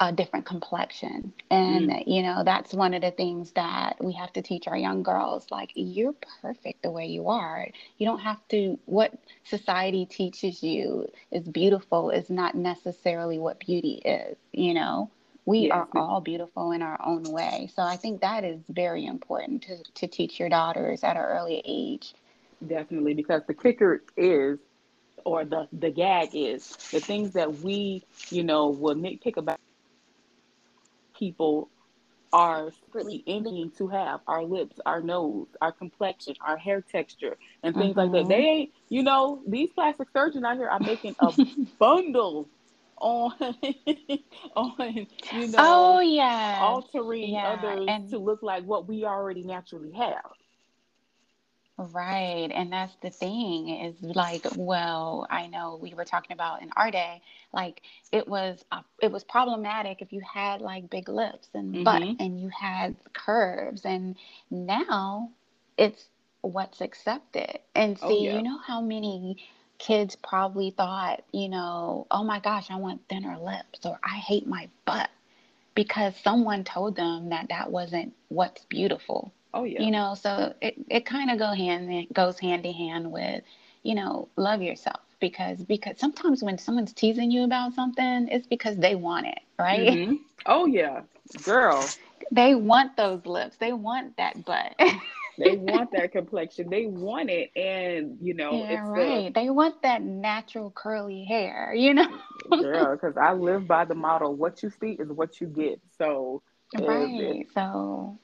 a 0.00 0.12
different 0.12 0.46
complexion. 0.46 1.32
And, 1.50 1.90
mm. 1.90 2.04
you 2.06 2.22
know, 2.22 2.44
that's 2.44 2.72
one 2.72 2.94
of 2.94 3.02
the 3.02 3.10
things 3.10 3.52
that 3.52 3.96
we 4.00 4.12
have 4.12 4.32
to 4.34 4.42
teach 4.42 4.68
our 4.68 4.76
young 4.76 5.02
girls. 5.02 5.46
Like, 5.50 5.72
you're 5.74 6.14
perfect 6.40 6.82
the 6.82 6.90
way 6.90 7.06
you 7.06 7.28
are. 7.28 7.68
You 7.98 8.06
don't 8.06 8.20
have 8.20 8.46
to, 8.48 8.78
what 8.86 9.12
society 9.44 10.06
teaches 10.06 10.62
you 10.62 11.08
is 11.32 11.48
beautiful 11.48 12.10
is 12.10 12.30
not 12.30 12.54
necessarily 12.54 13.38
what 13.38 13.58
beauty 13.58 14.00
is, 14.04 14.36
you 14.52 14.74
know? 14.74 15.10
We 15.46 15.60
yes. 15.60 15.72
are 15.72 15.88
all 15.96 16.20
beautiful 16.20 16.72
in 16.72 16.82
our 16.82 17.00
own 17.04 17.22
way. 17.24 17.70
So 17.74 17.82
I 17.82 17.96
think 17.96 18.20
that 18.20 18.44
is 18.44 18.60
very 18.68 19.06
important 19.06 19.62
to, 19.62 19.78
to 19.94 20.06
teach 20.06 20.38
your 20.38 20.50
daughters 20.50 21.02
at 21.02 21.16
an 21.16 21.22
early 21.22 21.62
age. 21.64 22.14
Definitely, 22.66 23.14
because 23.14 23.42
the 23.46 23.54
kicker 23.54 24.02
is 24.16 24.58
or 25.24 25.44
the 25.44 25.68
the 25.72 25.90
gag 25.90 26.30
is 26.32 26.76
the 26.92 27.00
things 27.00 27.32
that 27.32 27.58
we 27.60 28.02
you 28.30 28.42
know 28.42 28.68
will 28.68 28.94
nitpick 28.94 29.36
about 29.36 29.58
people 31.18 31.68
are 32.32 32.70
really 32.92 33.24
envying 33.26 33.70
to 33.78 33.88
have 33.88 34.20
our 34.26 34.44
lips, 34.44 34.78
our 34.84 35.00
nose, 35.00 35.46
our 35.62 35.72
complexion, 35.72 36.34
our 36.40 36.56
hair 36.56 36.82
texture, 36.82 37.36
and 37.62 37.74
things 37.74 37.96
like 37.96 38.12
that. 38.12 38.28
They 38.28 38.34
mm-hmm. 38.34 38.46
ain't, 38.46 38.70
you 38.90 39.02
know, 39.02 39.42
these 39.46 39.70
plastic 39.70 40.08
surgeons 40.12 40.44
out 40.44 40.56
here 40.56 40.68
are 40.68 40.80
making 40.80 41.16
a 41.20 41.32
bundle 41.78 42.48
on 43.00 43.32
on 44.56 45.06
you 45.32 45.46
know 45.46 45.54
oh 45.58 46.00
yeah 46.00 46.58
altering 46.60 47.30
yeah. 47.30 47.56
others 47.58 47.86
and, 47.88 48.10
to 48.10 48.18
look 48.18 48.42
like 48.42 48.64
what 48.64 48.88
we 48.88 49.04
already 49.04 49.42
naturally 49.42 49.92
have 49.92 50.32
Right. 51.78 52.50
And 52.52 52.72
that's 52.72 52.94
the 53.02 53.10
thing 53.10 53.68
is 53.68 53.94
like, 54.02 54.44
well, 54.56 55.28
I 55.30 55.46
know 55.46 55.78
we 55.80 55.94
were 55.94 56.04
talking 56.04 56.32
about 56.34 56.60
in 56.60 56.70
our 56.76 56.90
day, 56.90 57.22
like 57.52 57.82
it 58.10 58.26
was, 58.26 58.64
uh, 58.72 58.82
it 59.00 59.12
was 59.12 59.22
problematic 59.22 60.02
if 60.02 60.12
you 60.12 60.20
had 60.20 60.60
like 60.60 60.90
big 60.90 61.08
lips 61.08 61.48
and 61.54 61.72
mm-hmm. 61.72 61.84
butt 61.84 62.02
and 62.02 62.40
you 62.40 62.48
had 62.48 62.96
curves. 63.12 63.84
And 63.84 64.16
now 64.50 65.30
it's 65.76 66.08
what's 66.40 66.80
accepted. 66.80 67.60
And 67.76 67.96
oh, 68.02 68.08
see, 68.08 68.14
oh, 68.14 68.22
yeah. 68.22 68.36
you 68.36 68.42
know 68.42 68.58
how 68.58 68.80
many 68.80 69.36
kids 69.78 70.16
probably 70.16 70.70
thought, 70.70 71.22
you 71.32 71.48
know, 71.48 72.08
oh 72.10 72.24
my 72.24 72.40
gosh, 72.40 72.70
I 72.70 72.76
want 72.76 73.02
thinner 73.08 73.38
lips 73.38 73.86
or 73.86 74.00
I 74.02 74.16
hate 74.16 74.48
my 74.48 74.68
butt 74.84 75.10
because 75.76 76.16
someone 76.24 76.64
told 76.64 76.96
them 76.96 77.28
that 77.28 77.50
that 77.50 77.70
wasn't 77.70 78.14
what's 78.30 78.64
beautiful. 78.64 79.32
Oh 79.54 79.64
yeah. 79.64 79.82
You 79.84 79.90
know, 79.90 80.14
so 80.14 80.54
it, 80.60 80.74
it 80.88 81.06
kind 81.06 81.30
of 81.30 81.38
go 81.38 81.52
hand 81.52 82.06
goes 82.12 82.38
hand 82.38 82.64
in 82.66 82.74
hand 82.74 83.10
with, 83.12 83.42
you 83.82 83.94
know, 83.94 84.28
love 84.36 84.62
yourself 84.62 85.00
because 85.20 85.62
because 85.64 85.98
sometimes 85.98 86.42
when 86.42 86.58
someone's 86.58 86.92
teasing 86.92 87.30
you 87.30 87.44
about 87.44 87.74
something, 87.74 88.28
it's 88.28 88.46
because 88.46 88.76
they 88.76 88.94
want 88.94 89.26
it, 89.26 89.40
right? 89.58 89.88
Mm-hmm. 89.90 90.14
Oh 90.46 90.66
yeah, 90.66 91.02
girl. 91.42 91.84
They 92.30 92.54
want 92.54 92.96
those 92.96 93.24
lips. 93.26 93.56
They 93.56 93.72
want 93.72 94.16
that 94.16 94.44
butt. 94.44 94.74
they 95.38 95.56
want 95.56 95.90
that 95.92 96.12
complexion. 96.12 96.68
They 96.70 96.86
want 96.86 97.30
it, 97.30 97.50
and 97.56 98.18
you 98.20 98.34
know, 98.34 98.52
yeah, 98.52 98.80
right. 98.88 99.34
they 99.34 99.50
want 99.50 99.82
that 99.82 100.02
natural 100.02 100.70
curly 100.70 101.24
hair. 101.24 101.72
You 101.74 101.94
know, 101.94 102.08
girl. 102.58 102.96
Because 103.00 103.16
I 103.16 103.32
live 103.32 103.66
by 103.66 103.84
the 103.84 103.94
motto: 103.94 104.30
"What 104.30 104.62
you 104.62 104.70
see 104.70 104.92
is 104.92 105.08
what 105.08 105.40
you 105.40 105.46
get." 105.46 105.80
So, 105.98 106.42
right. 106.78 107.46
so 107.54 108.18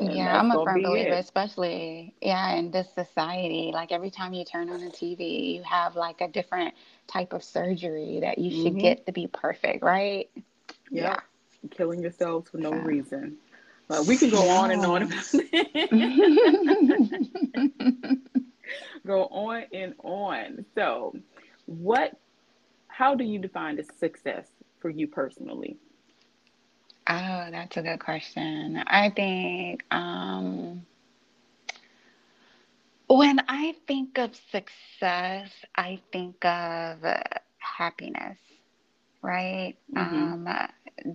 yeah, 0.00 0.38
I'm 0.38 0.50
a 0.50 0.64
firm 0.64 0.82
believer, 0.82 1.14
it. 1.14 1.18
especially 1.18 2.14
yeah, 2.20 2.54
in 2.54 2.70
this 2.70 2.92
society. 2.94 3.70
Like 3.72 3.92
every 3.92 4.10
time 4.10 4.34
you 4.34 4.44
turn 4.44 4.68
on 4.68 4.80
the 4.80 4.90
TV, 4.90 5.54
you 5.54 5.62
have 5.62 5.94
like 5.94 6.20
a 6.20 6.28
different 6.28 6.74
type 7.06 7.32
of 7.32 7.44
surgery 7.44 8.18
that 8.20 8.38
you 8.38 8.50
should 8.50 8.72
mm-hmm. 8.72 8.80
get 8.80 9.06
to 9.06 9.12
be 9.12 9.28
perfect, 9.28 9.84
right? 9.84 10.28
Yep. 10.90 10.92
Yeah. 11.04 11.16
Killing 11.70 12.02
yourselves 12.02 12.50
for 12.50 12.58
no 12.58 12.70
so. 12.70 12.76
reason. 12.78 13.36
But 13.86 14.06
we 14.06 14.16
can 14.16 14.30
go 14.30 14.48
on 14.48 14.70
and 14.70 14.84
on 14.84 15.02
about 15.02 15.24
go 19.06 19.26
on 19.26 19.64
and 19.72 19.94
on. 20.02 20.64
So, 20.74 21.14
what 21.66 22.16
how 22.88 23.14
do 23.14 23.24
you 23.24 23.38
define 23.38 23.78
a 23.78 23.84
success 23.84 24.46
for 24.80 24.88
you 24.88 25.06
personally? 25.06 25.76
Oh, 27.06 27.48
that's 27.50 27.76
a 27.76 27.82
good 27.82 28.00
question. 28.00 28.82
I 28.86 29.10
think 29.10 29.84
um, 29.90 30.86
when 33.08 33.40
I 33.46 33.74
think 33.86 34.18
of 34.18 34.34
success, 34.50 35.50
I 35.76 36.00
think 36.12 36.42
of 36.44 37.04
happiness, 37.58 38.38
right? 39.22 39.74
Mm-hmm. 39.94 40.48
Um, 40.48 40.68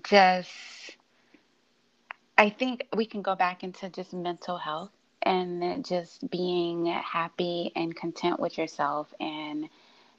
just, 0.03 0.49
I 2.37 2.51
think 2.51 2.87
we 2.95 3.05
can 3.05 3.23
go 3.23 3.35
back 3.35 3.63
into 3.63 3.89
just 3.89 4.13
mental 4.13 4.57
health 4.57 4.91
and 5.23 5.83
just 5.85 6.29
being 6.29 6.85
happy 6.85 7.71
and 7.75 7.95
content 7.95 8.39
with 8.39 8.57
yourself 8.59 9.11
and 9.19 9.67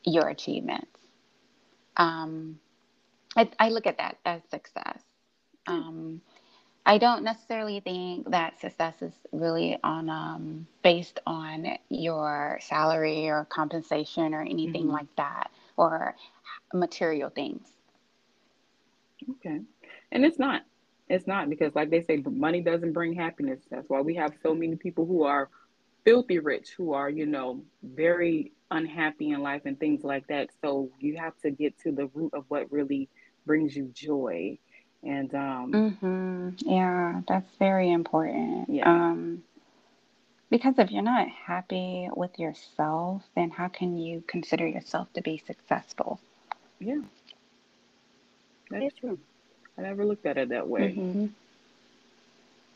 your 0.05 0.29
achievements. 0.29 0.99
Um, 1.97 2.59
I, 3.37 3.49
I 3.59 3.69
look 3.69 3.87
at 3.87 3.99
that 3.99 4.19
as 4.25 4.43
success. 4.51 5.01
Um, 5.71 6.21
I 6.87 6.99
don't 6.99 7.23
necessarily 7.23 7.81
think 7.81 8.31
that 8.31 8.61
success 8.61 9.03
is 9.03 9.13
really 9.33 9.79
on 9.85 10.09
um, 10.09 10.67
based 10.83 11.21
on 11.27 11.77
your 11.89 12.59
salary 12.63 13.29
or 13.29 13.47
compensation 13.51 14.35
or 14.35 14.43
anything 14.43 14.85
mm-hmm. 14.85 14.93
like 14.93 15.17
that 15.17 15.51
or 15.77 16.17
material 16.73 17.31
things. 17.31 17.69
Okay, 19.31 19.61
and 20.13 20.25
it's 20.25 20.39
not. 20.39 20.63
It's 21.09 21.27
not 21.27 21.51
because, 21.51 21.75
like 21.75 21.91
they 21.91 22.03
say, 22.03 22.23
money 22.25 22.61
doesn't 22.61 22.93
bring 22.93 23.15
happiness. 23.15 23.61
That's 23.69 23.89
why 23.89 24.01
we 24.01 24.15
have 24.15 24.33
so 24.43 24.55
many 24.55 24.77
people 24.77 25.07
who 25.07 25.25
are 25.25 25.51
filthy 26.05 26.39
rich 26.39 26.71
who 26.77 26.93
are, 26.93 27.11
you 27.11 27.27
know, 27.27 27.63
very 27.83 28.53
unhappy 28.71 29.31
in 29.31 29.43
life 29.43 29.63
and 29.65 29.79
things 29.79 30.05
like 30.05 30.27
that. 30.29 30.49
So 30.63 30.91
you 31.01 31.17
have 31.19 31.37
to 31.43 31.51
get 31.51 31.79
to 31.81 31.93
the 31.93 32.07
root 32.15 32.33
of 32.35 32.45
what 32.49 32.71
really 32.71 33.09
brings 33.45 33.77
you 33.77 33.91
joy. 33.93 34.59
And 35.03 35.35
um 35.35 35.73
mm-hmm. 35.73 36.69
yeah, 36.71 37.23
that's 37.27 37.49
very 37.59 37.91
important. 37.91 38.69
Yeah. 38.69 38.91
Um 38.91 39.43
because 40.51 40.75
if 40.79 40.91
you're 40.91 41.03
not 41.03 41.29
happy 41.29 42.09
with 42.15 42.39
yourself, 42.39 43.23
then 43.37 43.51
how 43.51 43.69
can 43.69 43.97
you 43.97 44.23
consider 44.27 44.67
yourself 44.67 45.13
to 45.15 45.23
be 45.23 45.43
successful? 45.47 46.19
Yeah. 46.81 47.01
That's 48.71 48.95
true. 48.97 49.19
I 49.79 49.83
never 49.83 50.05
looked 50.05 50.27
at 50.27 50.37
it 50.37 50.49
that 50.51 50.69
way. 50.69 50.95
Mm-hmm. 50.99 51.27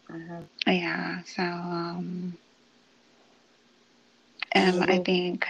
I 0.08 0.18
have. 0.18 0.44
Yeah. 0.66 1.22
So, 1.24 1.42
um, 1.42 2.36
um, 4.54 4.82
I 4.82 4.98
think. 4.98 5.46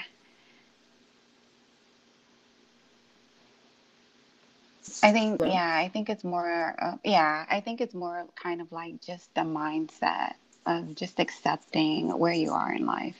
I 5.02 5.12
think, 5.12 5.40
yeah, 5.42 5.76
I 5.76 5.88
think 5.88 6.10
it's 6.10 6.24
more, 6.24 6.74
uh, 6.78 6.96
yeah, 7.04 7.46
I 7.50 7.60
think 7.60 7.80
it's 7.80 7.94
more 7.94 8.26
kind 8.36 8.60
of 8.60 8.70
like 8.72 9.00
just 9.00 9.34
the 9.34 9.42
mindset 9.42 10.34
of 10.66 10.94
just 10.94 11.20
accepting 11.20 12.16
where 12.18 12.32
you 12.32 12.52
are 12.52 12.72
in 12.72 12.86
life. 12.86 13.16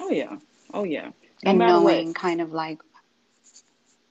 Oh, 0.00 0.10
yeah. 0.10 0.36
Oh, 0.72 0.84
yeah. 0.84 1.10
No 1.44 1.50
and 1.50 1.58
knowing 1.58 2.06
what. 2.08 2.16
kind 2.16 2.40
of 2.40 2.52
like, 2.52 2.80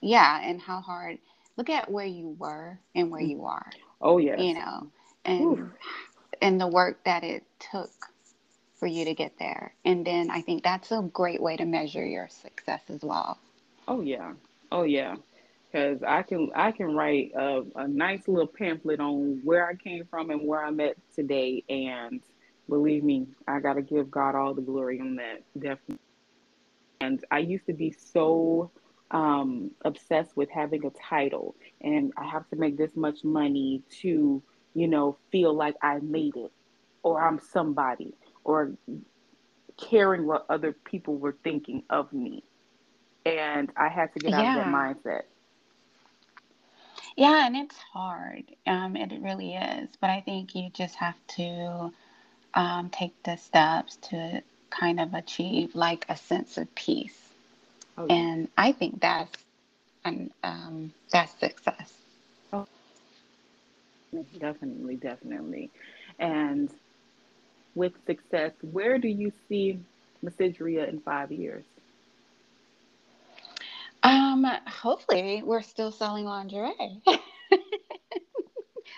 yeah, 0.01 0.41
and 0.43 0.62
how 0.62 0.81
hard, 0.81 1.19
look 1.55 1.69
at 1.69 1.91
where 1.91 2.05
you 2.05 2.36
were 2.39 2.79
and 2.95 3.12
where 3.12 3.21
mm. 3.21 3.29
you 3.29 3.45
are. 3.45 3.69
Oh, 4.01 4.17
yeah. 4.17 4.39
You 4.39 4.53
know, 4.53 4.88
and 5.25 5.71
and 6.41 6.60
the 6.62 6.67
work 6.67 7.03
that 7.03 7.23
it 7.23 7.43
took 7.71 7.91
for 8.79 8.88
you 8.88 9.05
to 9.05 9.13
get 9.13 9.38
there. 9.39 9.73
And 9.86 10.05
then 10.05 10.29
I 10.29 10.41
think 10.41 10.63
that's 10.63 10.91
a 10.91 11.01
great 11.01 11.41
way 11.41 11.57
to 11.57 11.65
measure 11.65 12.05
your 12.05 12.29
success 12.29 12.81
as 12.89 13.01
well. 13.03 13.38
Oh 13.88 14.01
yeah. 14.01 14.33
Oh 14.71 14.83
yeah. 14.83 15.15
Cuz 15.71 16.01
I 16.03 16.23
can 16.23 16.49
I 16.56 16.71
can 16.71 16.95
write 16.95 17.32
a, 17.36 17.63
a 17.75 17.88
nice 17.88 18.27
little 18.27 18.47
pamphlet 18.47 18.99
on 18.99 19.41
where 19.43 19.67
I 19.67 19.75
came 19.75 20.06
from 20.06 20.30
and 20.30 20.47
where 20.47 20.63
I'm 20.63 20.80
at 20.80 20.95
today 21.13 21.63
and 21.69 22.21
believe 22.69 23.03
me, 23.03 23.27
I 23.47 23.60
got 23.60 23.73
to 23.73 23.82
give 23.82 24.12
God 24.12 24.36
all 24.36 24.53
the 24.53 24.62
glory 24.62 24.99
on 24.99 25.15
that. 25.17 25.43
Definitely. 25.58 25.99
And 26.99 27.23
I 27.32 27.39
used 27.39 27.65
to 27.67 27.73
be 27.73 27.91
so 27.91 28.71
um, 29.12 29.71
obsessed 29.86 30.36
with 30.36 30.49
having 30.49 30.86
a 30.86 30.89
title 30.89 31.56
and 31.82 32.12
I 32.17 32.25
have 32.25 32.49
to 32.49 32.56
make 32.56 32.77
this 32.77 32.95
much 32.95 33.23
money 33.23 33.84
to 34.01 34.41
you 34.77 34.88
know, 34.88 35.17
feel 35.32 35.56
like 35.56 35.75
I 35.82 35.97
made 36.03 36.36
it 36.36 36.51
or 37.01 37.25
I'm 37.25 37.39
somebody 37.39 38.13
or 38.43 38.73
caring 39.75 40.27
what 40.27 40.45
other 40.49 40.71
people 40.71 41.17
were 41.17 41.36
thinking 41.43 41.82
of 41.89 42.13
me. 42.13 42.43
And 43.25 43.71
I 43.75 43.89
had 43.89 44.13
to 44.13 44.19
get 44.19 44.34
out 44.34 44.43
yeah. 44.43 44.60
of 44.60 44.65
that 44.65 45.03
mindset. 45.03 45.21
Yeah, 47.17 47.47
and 47.47 47.58
it's 47.58 47.77
hard. 47.77 48.45
Um, 48.67 48.97
it 48.97 49.13
really 49.21 49.56
is. 49.56 49.89
But 50.01 50.12
I 50.12 50.21
think 50.21 50.56
you 50.56 50.71
just 50.71 50.95
have 50.97 51.17
to 51.38 51.91
um, 52.56 52.89
take 52.91 53.13
the 53.23 53.38
steps 53.38 53.97
to 54.10 54.43
kind 54.71 54.99
of 54.99 55.13
achieve 55.15 55.75
like 55.75 56.06
a 56.10 56.17
sense 56.17 56.58
of 56.58 56.73
peace. 56.75 57.34
Okay. 57.99 58.13
And 58.15 58.49
I 58.58 58.73
think 58.73 59.01
that's 59.01 59.38
an 60.06 60.32
um, 60.43 60.93
that's 61.12 61.39
success. 61.39 61.93
Oh, 62.53 62.65
Definitely, 64.39 64.97
definitely. 64.97 65.71
And 66.19 66.71
with 67.75 67.93
success, 68.08 68.53
where 68.62 68.99
do 68.99 69.10
you 69.10 69.32
see 69.49 69.80
Me 70.23 70.32
Seduire 70.32 70.89
in 70.89 71.01
five 71.01 71.32
years? 71.32 71.65
Um, 74.08 74.46
hopefully 74.67 75.41
we're 75.43 75.62
still 75.62 75.91
selling 75.91 76.26
lingerie. 76.26 77.02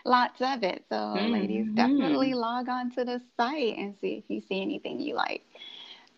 Lots 0.05 0.41
of 0.41 0.63
it. 0.63 0.85
So 0.89 0.95
mm-hmm. 0.95 1.33
ladies, 1.33 1.67
definitely 1.73 2.33
log 2.33 2.69
on 2.69 2.91
to 2.91 3.03
the 3.03 3.21
site 3.37 3.77
and 3.77 3.95
see 3.99 4.23
if 4.23 4.23
you 4.29 4.41
see 4.41 4.61
anything 4.61 4.99
you 4.99 5.15
like. 5.15 5.43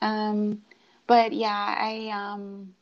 Um, 0.01 0.61
but 1.07 1.33
yeah, 1.33 1.75
I 1.77 2.09
um 2.13 2.73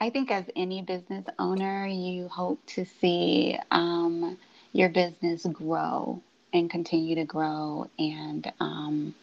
I 0.00 0.10
think 0.10 0.30
as 0.30 0.44
any 0.56 0.82
business 0.82 1.24
owner, 1.38 1.86
you 1.86 2.28
hope 2.28 2.64
to 2.66 2.84
see 2.84 3.58
um 3.70 4.38
your 4.72 4.88
business 4.88 5.46
grow 5.52 6.22
and 6.52 6.70
continue 6.70 7.14
to 7.14 7.24
grow 7.24 7.88
and 7.98 8.52
um, 8.60 9.14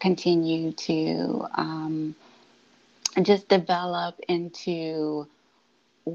continue 0.00 0.72
to 0.72 1.46
um, 1.54 2.14
just 3.22 3.48
develop 3.48 4.18
into 4.28 5.26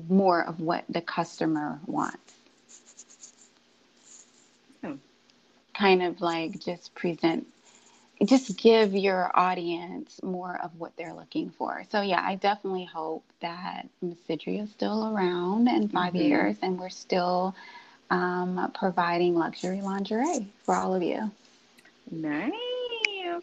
more 0.07 0.41
of 0.41 0.59
what 0.59 0.85
the 0.89 1.01
customer 1.01 1.79
wants. 1.85 2.33
Hmm. 4.83 4.95
Kind 5.73 6.01
of 6.01 6.21
like 6.21 6.59
just 6.59 6.95
present, 6.95 7.47
just 8.25 8.57
give 8.57 8.93
your 8.93 9.31
audience 9.33 10.21
more 10.23 10.59
of 10.63 10.71
what 10.77 10.95
they're 10.97 11.13
looking 11.13 11.49
for. 11.49 11.83
So, 11.91 12.01
yeah, 12.01 12.21
I 12.23 12.35
definitely 12.35 12.85
hope 12.85 13.25
that 13.41 13.87
Me 14.01 14.15
Seduire 14.29 14.63
is 14.63 14.71
still 14.71 15.13
around 15.13 15.67
in 15.67 15.89
5 15.89 16.13
mm-hmm. 16.13 16.21
years 16.21 16.57
and 16.61 16.79
we're 16.79 16.89
still 16.89 17.55
um, 18.09 18.71
providing 18.73 19.35
luxury 19.35 19.81
lingerie 19.81 20.47
for 20.63 20.75
all 20.75 20.93
of 20.93 21.03
you. 21.03 21.31
Nice, 22.09 22.51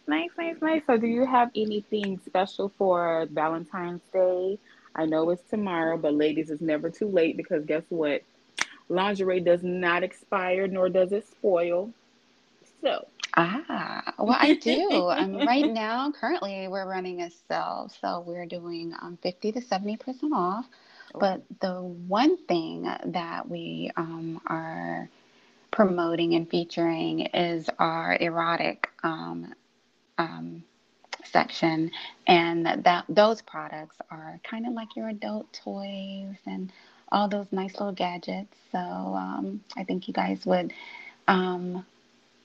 nice, 0.06 0.30
nice, 0.36 0.56
nice. 0.60 0.82
So, 0.86 0.96
do 0.96 1.06
you 1.06 1.24
have 1.26 1.50
anything 1.54 2.20
special 2.26 2.70
for 2.76 3.26
Valentine's 3.30 4.02
Day? 4.12 4.58
I 4.94 5.06
know 5.06 5.30
it's 5.30 5.48
tomorrow, 5.48 5.96
but 5.98 6.14
ladies, 6.14 6.50
it's 6.50 6.62
never 6.62 6.90
too 6.90 7.08
late 7.08 7.36
because 7.36 7.64
guess 7.64 7.84
what? 7.88 8.22
Lingerie 8.88 9.40
does 9.40 9.62
not 9.62 10.02
expire, 10.02 10.66
nor 10.66 10.88
does 10.88 11.12
it 11.12 11.26
spoil. 11.28 11.92
So, 12.82 13.06
Ah, 13.36 14.14
well, 14.18 14.36
I 14.40 14.54
do. 14.54 14.90
um, 15.10 15.36
right 15.46 15.66
now, 15.66 16.10
currently, 16.12 16.68
we're 16.68 16.88
running 16.88 17.22
a 17.22 17.30
sale. 17.48 17.90
So 18.00 18.24
we're 18.26 18.46
doing 18.46 18.94
um, 19.00 19.18
50 19.22 19.52
to 19.52 19.60
70% 19.60 20.32
off 20.32 20.66
but 21.18 21.42
the 21.60 21.82
one 21.82 22.36
thing 22.46 22.82
that 23.06 23.48
we 23.48 23.90
um, 23.96 24.40
are 24.46 25.08
promoting 25.70 26.34
and 26.34 26.48
featuring 26.50 27.20
is 27.26 27.68
our 27.78 28.16
erotic 28.20 28.88
um, 29.02 29.54
um, 30.18 30.64
section, 31.24 31.90
and 32.26 32.66
that 32.66 33.04
those 33.08 33.42
products 33.42 33.96
are 34.10 34.40
kind 34.44 34.66
of 34.66 34.72
like 34.72 34.96
your 34.96 35.08
adult 35.08 35.52
toys 35.52 36.36
and 36.46 36.72
all 37.10 37.28
those 37.28 37.46
nice 37.52 37.72
little 37.74 37.92
gadgets. 37.92 38.56
So 38.72 38.78
um, 38.78 39.62
I 39.76 39.84
think 39.84 40.08
you 40.08 40.14
guys 40.14 40.44
would 40.44 40.72
um, 41.26 41.84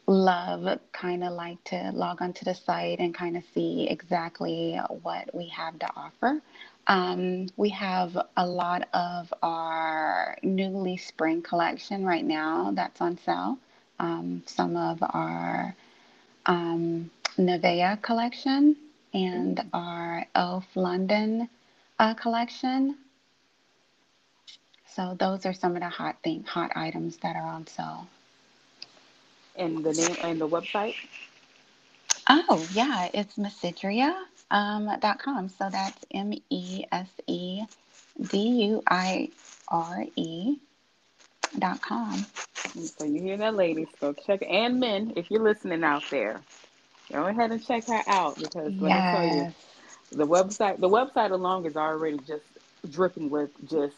love 0.07 0.79
kind 0.91 1.23
of 1.23 1.33
like 1.33 1.63
to 1.65 1.91
log 1.93 2.21
onto 2.21 2.45
the 2.45 2.53
site 2.53 2.99
and 2.99 3.13
kind 3.13 3.37
of 3.37 3.43
see 3.53 3.87
exactly 3.89 4.79
what 5.01 5.33
we 5.33 5.47
have 5.47 5.77
to 5.79 5.87
offer. 5.95 6.41
Um, 6.87 7.47
we 7.55 7.69
have 7.69 8.17
a 8.35 8.45
lot 8.45 8.89
of 8.93 9.33
our 9.41 10.37
newly 10.43 10.97
spring 10.97 11.41
collection 11.41 12.03
right 12.03 12.25
now 12.25 12.71
that's 12.73 12.99
on 12.99 13.17
sale. 13.19 13.57
Um, 13.99 14.43
some 14.45 14.75
of 14.75 15.01
our 15.01 15.75
um, 16.45 17.09
Nevea 17.37 18.01
collection 18.01 18.75
and 19.13 19.63
our 19.73 20.25
Elf 20.35 20.65
London 20.75 21.49
uh, 21.99 22.13
collection. 22.13 22.97
So 24.87 25.15
those 25.19 25.45
are 25.45 25.53
some 25.53 25.75
of 25.75 25.81
the 25.81 25.89
hot 25.89 26.17
thing, 26.23 26.43
hot 26.43 26.71
items 26.75 27.17
that 27.17 27.35
are 27.35 27.47
on 27.47 27.65
sale. 27.67 28.07
And 29.55 29.83
the 29.83 29.93
name 29.93 30.15
and 30.23 30.39
the 30.39 30.47
website? 30.47 30.95
Oh 32.27 32.65
yeah, 32.73 33.09
it's 33.13 33.37
Me 33.37 33.49
Seduire 33.49 34.15
um, 34.51 34.89
dot 34.99 35.19
com. 35.19 35.49
So 35.49 35.69
that's 35.69 36.05
M 36.11 36.33
E 36.49 36.85
S 36.91 37.09
E 37.27 37.63
D 38.21 38.37
U 38.67 38.83
I 38.87 39.29
R 39.67 40.05
E 40.15 40.57
dot 41.59 41.81
com. 41.81 42.25
So 42.97 43.05
you 43.05 43.21
hear 43.21 43.37
that, 43.37 43.55
ladies? 43.55 43.87
Go 43.99 44.13
check 44.13 44.43
and 44.47 44.79
men 44.79 45.13
if 45.15 45.29
you're 45.29 45.43
listening 45.43 45.83
out 45.83 46.03
there. 46.09 46.41
Go 47.13 47.27
ahead 47.27 47.51
and 47.51 47.65
check 47.65 47.85
her 47.87 48.01
out 48.07 48.35
because 48.35 48.73
let 48.79 48.89
yes. 48.89 49.13
me 49.21 49.29
tell 49.29 49.37
you, 49.37 49.53
the 50.11 50.27
website 50.27 50.79
the 50.79 50.89
website 50.89 51.31
alone 51.31 51.65
is 51.65 51.75
already 51.75 52.17
just 52.17 52.45
dripping 52.89 53.29
with 53.29 53.51
just 53.69 53.95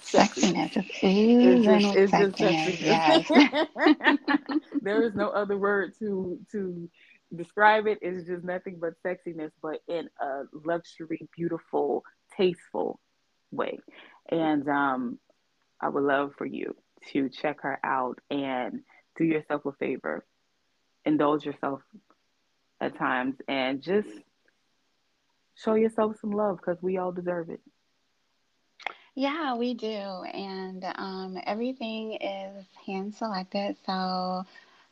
sexiness. 0.00 0.76
It's, 1.02 1.64
just, 1.64 1.96
it's 1.96 2.12
just 2.12 2.36
sexiness. 2.36 3.28
Yes. 4.00 4.18
there 4.82 5.02
is 5.02 5.14
no 5.14 5.30
other 5.30 5.58
word 5.58 5.94
to 5.98 6.38
to 6.52 6.88
describe 7.34 7.86
it. 7.86 7.98
it 8.02 8.14
is 8.14 8.24
just 8.24 8.44
nothing 8.44 8.80
but 8.80 8.94
sexiness, 9.04 9.50
but 9.60 9.80
in 9.88 10.08
a 10.20 10.42
luxury, 10.64 11.28
beautiful, 11.36 12.04
tasteful 12.36 13.00
way. 13.50 13.78
And 14.28 14.68
um, 14.68 15.18
I 15.80 15.88
would 15.88 16.04
love 16.04 16.32
for 16.38 16.46
you 16.46 16.76
to 17.12 17.28
check 17.28 17.62
her 17.62 17.80
out 17.82 18.18
and 18.30 18.82
do 19.16 19.24
yourself 19.24 19.66
a 19.66 19.72
favor, 19.72 20.24
indulge 21.04 21.44
yourself 21.44 21.82
at 22.80 22.96
times 22.96 23.36
and 23.48 23.82
just 23.82 24.08
show 25.54 25.74
yourself 25.74 26.16
some 26.20 26.30
love 26.30 26.56
because 26.58 26.82
we 26.82 26.98
all 26.98 27.12
deserve 27.12 27.50
it. 27.50 27.60
Yeah, 29.14 29.56
we 29.56 29.74
do. 29.74 29.86
And 29.86 30.84
um, 30.96 31.38
everything 31.46 32.14
is 32.14 32.66
hand 32.86 33.14
selected. 33.14 33.76
So 33.84 34.44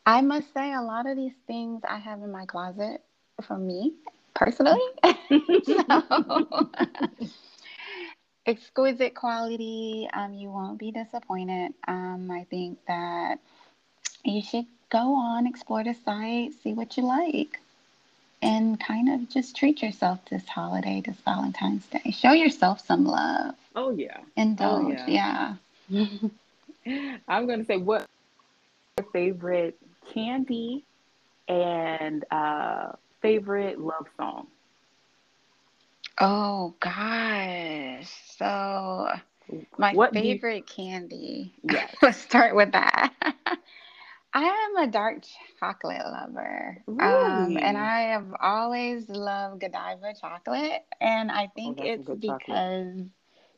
I 0.04 0.20
must 0.20 0.52
say, 0.52 0.72
a 0.72 0.82
lot 0.82 1.06
of 1.06 1.16
these 1.16 1.34
things 1.46 1.82
I 1.88 1.98
have 1.98 2.22
in 2.22 2.30
my 2.30 2.44
closet 2.46 3.02
for 3.42 3.56
me 3.56 3.94
personally. 4.34 4.80
so, 5.64 6.70
exquisite 8.46 9.14
quality. 9.14 10.08
Um, 10.12 10.34
you 10.34 10.50
won't 10.50 10.78
be 10.78 10.90
disappointed. 10.90 11.72
Um, 11.86 12.30
I 12.30 12.44
think 12.50 12.78
that 12.86 13.38
you 14.24 14.42
should 14.42 14.66
go 14.90 15.14
on, 15.14 15.46
explore 15.46 15.84
the 15.84 15.94
site, 16.04 16.52
see 16.62 16.72
what 16.72 16.96
you 16.96 17.04
like, 17.04 17.60
and 18.42 18.78
kind 18.80 19.08
of 19.08 19.28
just 19.28 19.56
treat 19.56 19.82
yourself 19.82 20.20
this 20.30 20.46
holiday, 20.48 21.02
this 21.04 21.16
Valentine's 21.24 21.86
Day. 21.86 22.10
Show 22.10 22.32
yourself 22.32 22.84
some 22.84 23.04
love. 23.04 23.54
Oh 23.76 23.90
yeah. 23.90 24.18
Indulge. 24.36 24.98
Oh, 24.98 25.04
yeah. 25.06 25.54
yeah. 25.88 26.06
I'm 27.28 27.46
gonna 27.46 27.64
say 27.64 27.76
what 27.76 28.06
your 28.98 29.06
favorite 29.12 29.76
candy 30.12 30.84
and 31.48 32.24
uh, 32.30 32.92
favorite 33.22 33.80
love 33.80 34.06
song. 34.16 34.46
Oh 36.18 36.74
gosh. 36.80 38.10
So 38.36 39.08
my 39.78 39.92
what 39.94 40.12
favorite 40.12 40.56
you... 40.56 40.62
candy. 40.62 41.52
Yes. 41.62 41.94
Let's 42.02 42.18
start 42.18 42.54
with 42.54 42.72
that. 42.72 43.12
I 44.32 44.42
am 44.42 44.88
a 44.88 44.90
dark 44.90 45.24
chocolate 45.58 46.04
lover. 46.04 46.82
Really? 46.86 47.24
Um, 47.24 47.56
and 47.56 47.76
I 47.76 48.12
have 48.12 48.26
always 48.40 49.08
loved 49.08 49.60
Godiva 49.60 50.14
chocolate. 50.20 50.84
And 51.00 51.30
I 51.30 51.44
oh, 51.44 51.52
think 51.56 51.78
oh, 51.80 51.84
it's 51.84 52.08
because, 52.08 52.38
chocolate. 52.46 53.06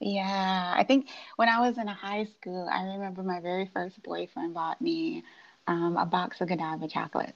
yeah, 0.01 0.73
I 0.75 0.85
think 0.85 1.09
when 1.37 1.49
I 1.49 1.61
was 1.61 1.77
in 1.77 1.87
high 1.87 2.25
school, 2.25 2.69
I 2.73 2.85
remember 2.85 3.23
my 3.23 3.41
very 3.41 3.69
first 3.73 4.03
boyfriend 4.03 4.55
bought 4.55 4.81
me 4.81 5.25
um, 5.67 5.97
a 5.99 6.07
box 6.07 6.41
of 6.41 6.49
Godiva 6.49 6.89
chocolate 6.89 7.35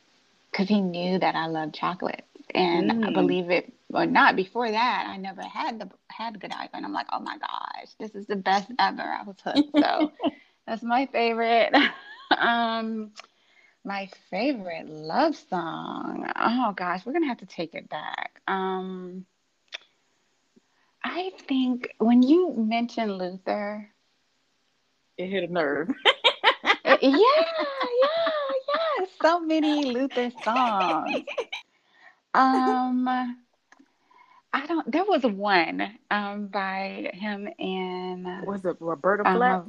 because 0.50 0.68
he 0.68 0.80
knew 0.80 1.18
that 1.18 1.34
I 1.34 1.46
loved 1.46 1.74
chocolate. 1.74 2.24
And 2.54 2.90
mm. 2.90 3.06
I 3.06 3.12
believe 3.12 3.50
it 3.50 3.70
or 3.92 4.06
not, 4.06 4.36
before 4.36 4.70
that, 4.70 5.06
I 5.08 5.18
never 5.18 5.42
had 5.42 5.78
the 5.78 5.90
had 6.08 6.40
Godiva. 6.40 6.70
And 6.72 6.86
I'm 6.86 6.92
like, 6.92 7.08
oh 7.12 7.20
my 7.20 7.36
gosh, 7.36 7.90
this 8.00 8.14
is 8.14 8.26
the 8.26 8.36
best 8.36 8.70
ever. 8.78 9.02
I 9.02 9.22
was 9.24 9.36
hooked. 9.44 9.76
So 9.76 10.12
that's 10.66 10.82
my 10.82 11.06
favorite. 11.12 11.74
um, 12.38 13.12
my 13.84 14.08
favorite 14.30 14.88
love 14.88 15.36
song. 15.36 16.30
Oh 16.36 16.72
gosh, 16.76 17.04
we're 17.06 17.12
gonna 17.12 17.26
have 17.26 17.38
to 17.38 17.46
take 17.46 17.74
it 17.74 17.88
back. 17.88 18.40
Um, 18.48 19.26
I 21.04 21.30
think 21.48 21.88
when 21.98 22.22
you 22.22 22.52
mentioned 22.56 23.16
Luther, 23.18 23.90
it 25.16 25.28
hit 25.28 25.48
a 25.48 25.52
nerve. 25.52 25.88
yeah, 26.84 26.98
yeah, 27.02 27.32
yeah. 28.68 29.06
So 29.22 29.40
many 29.40 29.84
Luther 29.84 30.30
songs. 30.30 31.24
Um, 32.34 33.08
I 34.52 34.66
don't. 34.66 34.90
There 34.90 35.04
was 35.04 35.24
one 35.24 35.98
um 36.10 36.48
by 36.48 37.10
him 37.14 37.48
and 37.58 38.26
was 38.46 38.64
it 38.64 38.76
Roberta 38.80 39.24
Flack? 39.24 39.62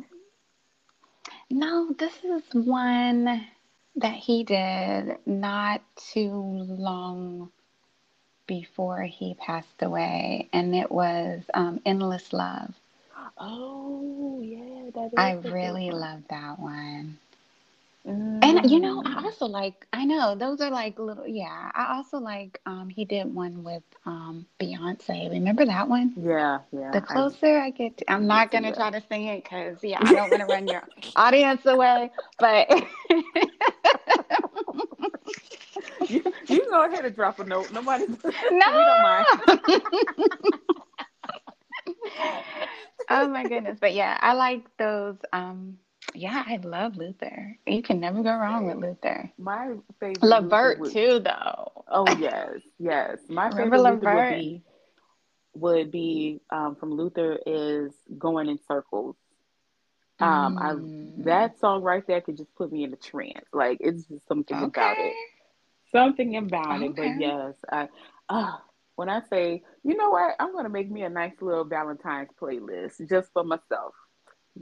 No, 1.49 1.93
this 1.97 2.13
is 2.25 2.43
one 2.53 3.47
that 3.95 4.15
he 4.15 4.43
did 4.43 5.17
not 5.25 5.81
too 6.13 6.31
long 6.31 7.51
before 8.47 9.03
he 9.03 9.36
passed 9.36 9.81
away, 9.81 10.49
and 10.53 10.75
it 10.75 10.91
was 10.91 11.43
um, 11.53 11.81
"Endless 11.86 12.33
Love." 12.33 12.75
Oh 13.38 14.41
yeah, 14.43 14.91
that 14.95 15.13
is. 15.13 15.13
I 15.17 15.33
really 15.33 15.91
love 15.91 16.23
that 16.29 16.60
one. 16.60 17.19
Mm. 18.07 18.39
And 18.41 18.71
you 18.71 18.79
know, 18.79 19.03
I 19.05 19.21
also 19.23 19.47
like. 19.47 19.85
I 19.91 20.05
know 20.05 20.33
those 20.33 20.61
are 20.61 20.71
like 20.71 20.97
little. 20.97 21.27
Yeah, 21.27 21.71
I 21.75 21.93
also 21.95 22.19
like. 22.19 22.61
Um, 22.65 22.87
he 22.87 23.03
did 23.03 23.33
one 23.33 23.63
with 23.63 23.83
um 24.05 24.45
Beyonce. 24.59 25.29
Remember 25.29 25.65
that 25.65 25.89
one? 25.89 26.13
Yeah, 26.15 26.59
yeah. 26.71 26.91
The 26.91 27.01
closer 27.01 27.59
I, 27.59 27.65
I 27.65 27.69
get, 27.71 27.97
to, 27.97 28.11
I'm 28.11 28.25
not 28.25 28.49
gonna 28.49 28.73
try 28.73 28.91
to 28.91 29.01
sing 29.09 29.25
it 29.25 29.43
because 29.43 29.83
yeah, 29.83 29.99
I 30.01 30.13
don't 30.13 30.29
want 30.29 30.41
to 30.41 30.45
run 30.45 30.67
your 30.67 30.83
audience 31.17 31.65
away. 31.65 32.09
But 32.39 32.69
you, 36.07 36.23
you 36.47 36.65
go 36.69 36.85
ahead 36.85 37.03
and 37.03 37.15
drop 37.15 37.39
a 37.39 37.43
note. 37.43 37.73
Nobody. 37.73 38.07
No. 38.07 38.15
we 38.23 38.31
don't 38.61 39.03
mind. 39.03 39.25
oh 43.09 43.27
my 43.27 43.43
goodness! 43.43 43.79
But 43.81 43.93
yeah, 43.93 44.17
I 44.21 44.31
like 44.33 44.63
those. 44.77 45.17
Um, 45.33 45.77
yeah, 46.17 46.43
I 46.45 46.58
love 46.58 46.97
Luther. 46.97 47.58
You 47.65 47.82
can 47.82 47.99
never 47.99 48.23
go 48.23 48.36
wrong 48.36 48.67
with 48.67 48.77
Luther. 48.77 49.32
My 49.38 49.75
favorite 49.99 50.23
LeVert 50.23 50.80
would, 50.80 50.91
too, 50.91 51.19
though. 51.19 51.86
Oh 51.88 52.06
yes, 52.17 52.60
yes. 52.80 53.19
My 53.30 53.51
favorite 53.51 53.82
Luther 53.82 54.15
would 54.15 54.30
be 54.39 54.63
would 55.53 55.91
be 55.91 56.41
um, 56.51 56.75
from 56.75 56.93
Luther 56.93 57.39
is 57.45 57.93
going 58.17 58.49
in 58.49 58.60
circles. 58.67 59.15
Um, 60.19 60.58
mm. 60.58 61.19
I 61.19 61.23
that 61.23 61.60
song 61.60 61.84
right 61.84 62.06
there 62.08 62.21
could 62.21 62.38
just 62.38 62.53
put 62.56 62.71
me 62.71 62.84
in 62.84 62.93
a 62.93 62.97
trance. 62.97 63.45
Like 63.53 63.77
it's 63.80 64.06
just 64.06 64.27
something 64.27 64.58
okay. 64.58 64.65
about 64.65 64.97
it. 64.97 65.13
Something 65.91 66.36
about 66.38 66.82
okay. 66.82 66.86
it. 66.86 66.95
But 66.95 67.19
yes, 67.19 67.53
I 67.71 67.88
uh, 68.30 68.58
when 68.95 69.10
I 69.10 69.21
say, 69.30 69.62
you 69.84 69.95
know 69.95 70.10
what, 70.10 70.36
I'm 70.39 70.53
gonna 70.53 70.69
make 70.69 70.89
me 70.89 71.03
a 71.03 71.10
nice 71.10 71.34
little 71.39 71.65
Valentine's 71.65 72.30
playlist 72.41 73.08
just 73.08 73.32
for 73.34 73.43
myself. 73.43 73.93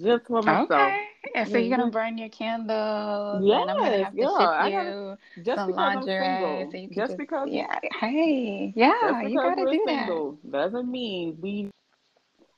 Just 0.01 0.27
for 0.27 0.41
myself. 0.41 0.71
Okay. 0.71 1.01
Yeah, 1.33 1.43
so 1.43 1.51
mm-hmm. 1.51 1.59
you're 1.59 1.77
gonna 1.77 1.91
burn 1.91 2.17
your 2.17 2.29
candles. 2.29 3.43
Yes, 3.43 3.61
and 3.61 3.71
I'm 3.71 3.77
gonna 3.77 4.03
have 4.03 4.13
to 4.13 4.21
yeah. 4.21 4.63
ship 4.63 5.17
you 5.35 5.43
just 5.43 5.57
some 5.57 5.71
lingerie. 5.71 6.67
So 6.71 6.77
you 6.77 6.87
can 6.87 6.95
just, 6.95 6.97
just 6.97 7.17
because 7.17 7.49
yeah. 7.49 7.79
Hey, 7.99 8.73
yeah, 8.75 9.21
you 9.21 9.37
gotta 9.37 9.65
do 9.65 9.83
single 9.85 10.39
that. 10.43 10.51
Doesn't 10.51 10.91
mean 10.91 11.37
we 11.41 11.69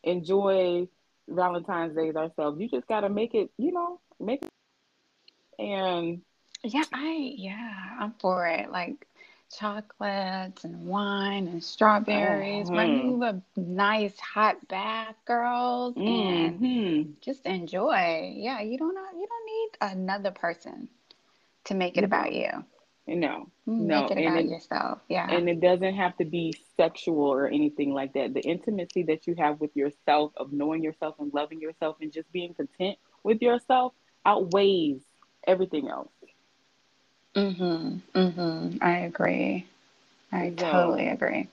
enjoy 0.04 0.88
Valentine's 1.28 1.96
Days 1.96 2.16
ourselves. 2.16 2.60
You 2.60 2.70
just 2.70 2.88
gotta 2.88 3.10
make 3.10 3.34
it, 3.34 3.50
you 3.58 3.72
know, 3.72 4.00
make 4.20 4.44
it 4.44 4.50
and 5.60 6.22
yeah, 6.64 6.84
I 6.94 7.34
yeah, 7.36 7.90
I'm 8.00 8.14
for 8.20 8.48
it. 8.48 8.72
Like 8.72 9.08
chocolates 9.56 10.64
and 10.64 10.86
wine 10.86 11.48
and 11.48 11.64
strawberries. 11.64 12.68
Mm-hmm. 12.68 12.76
Run 12.76 12.90
you 12.90 13.24
a 13.24 13.60
nice 13.60 14.20
hot 14.20 14.68
bath, 14.68 15.16
girls, 15.26 15.96
mm-hmm. 15.96 16.64
and 16.66 17.16
just 17.22 17.46
enjoy. 17.46 18.34
Yeah, 18.36 18.62
you 18.62 18.78
don't 18.78 18.96
you 18.96 19.28
don't 19.28 19.46
need 19.46 19.98
another 19.98 20.32
person 20.32 20.90
to 21.66 21.74
make 21.74 21.98
it 21.98 22.04
about 22.04 22.34
you. 22.34 22.50
No, 23.10 23.48
no, 23.66 24.02
make 24.02 24.12
it 24.12 24.22
about 24.22 24.40
it, 24.40 24.46
yourself. 24.48 25.00
Yeah, 25.08 25.30
and 25.32 25.48
it 25.48 25.62
doesn't 25.62 25.96
have 25.96 26.18
to 26.18 26.26
be 26.26 26.54
sexual 26.76 27.22
or 27.22 27.48
anything 27.48 27.94
like 27.94 28.14
that. 28.14 28.34
The 28.34 28.42
intimacy 28.42 29.04
that 29.04 29.28
you 29.28 29.36
have 29.36 29.62
with 29.62 29.76
yourself, 29.78 30.34
of 30.36 30.52
knowing 30.52 30.84
yourself 30.84 31.16
and 31.20 31.34
loving 31.34 31.62
yourself, 31.62 31.98
and 32.02 32.12
just 32.12 32.30
being 32.34 32.54
content 32.54 32.98
with 33.24 33.42
yourself, 33.42 33.94
outweighs 34.26 35.02
everything 35.46 35.88
else. 35.88 36.12
Mhm. 37.38 38.02
Mhm. 38.16 38.80
I 38.82 38.98
agree. 39.00 39.68
I 40.32 40.54
so, 40.58 40.68
totally 40.72 41.08
agree. 41.10 41.50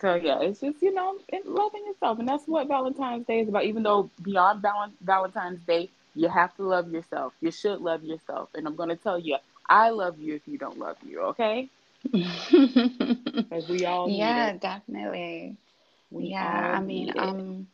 So 0.00 0.14
yeah, 0.16 0.40
it's 0.40 0.60
just 0.60 0.82
you 0.82 0.92
know 0.94 1.18
loving 1.46 1.84
yourself, 1.86 2.18
and 2.18 2.28
that's 2.28 2.46
what 2.48 2.68
Valentine's 2.68 3.26
Day 3.26 3.40
is 3.40 3.48
about. 3.48 3.64
Even 3.64 3.82
though 3.84 4.10
beyond 4.22 4.62
val- 4.62 4.92
Valentine's 5.02 5.62
Day, 5.64 5.90
you 6.14 6.28
have 6.28 6.54
to 6.56 6.62
love 6.64 6.90
yourself. 6.90 7.34
You 7.40 7.50
should 7.52 7.80
love 7.80 8.04
yourself, 8.04 8.50
and 8.54 8.66
I'm 8.66 8.76
gonna 8.76 8.96
tell 8.96 9.18
you, 9.18 9.38
I 9.68 9.90
love 9.90 10.18
you 10.20 10.34
if 10.36 10.48
you 10.48 10.58
don't 10.58 10.78
love 10.78 10.98
you. 11.02 11.22
Okay? 11.32 11.70
Because 13.50 13.68
we 13.68 13.84
all 13.86 14.10
yeah, 14.14 14.52
definitely. 14.58 15.58
We 16.10 16.34
yeah, 16.34 16.68
I 16.70 16.80
mean, 16.80 17.12
um, 17.18 17.68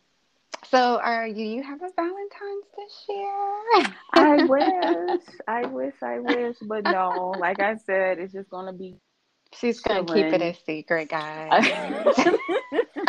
so, 0.69 0.99
are 0.99 1.27
you 1.27 1.45
you 1.45 1.63
have 1.63 1.81
a 1.81 1.89
Valentine's 1.95 2.65
this 2.77 3.05
year? 3.09 3.95
I 4.13 4.37
wish, 4.47 5.21
I 5.47 5.65
wish, 5.65 5.95
I 6.01 6.19
wish, 6.19 6.57
but 6.61 6.85
no. 6.85 7.35
Like 7.39 7.59
I 7.59 7.75
said, 7.75 8.19
it's 8.19 8.33
just 8.33 8.49
gonna 8.49 8.73
be. 8.73 8.95
She's 9.53 9.79
gonna 9.79 10.05
keep 10.05 10.25
it 10.33 10.41
a 10.41 10.53
secret, 10.65 11.09
guys. 11.09 11.65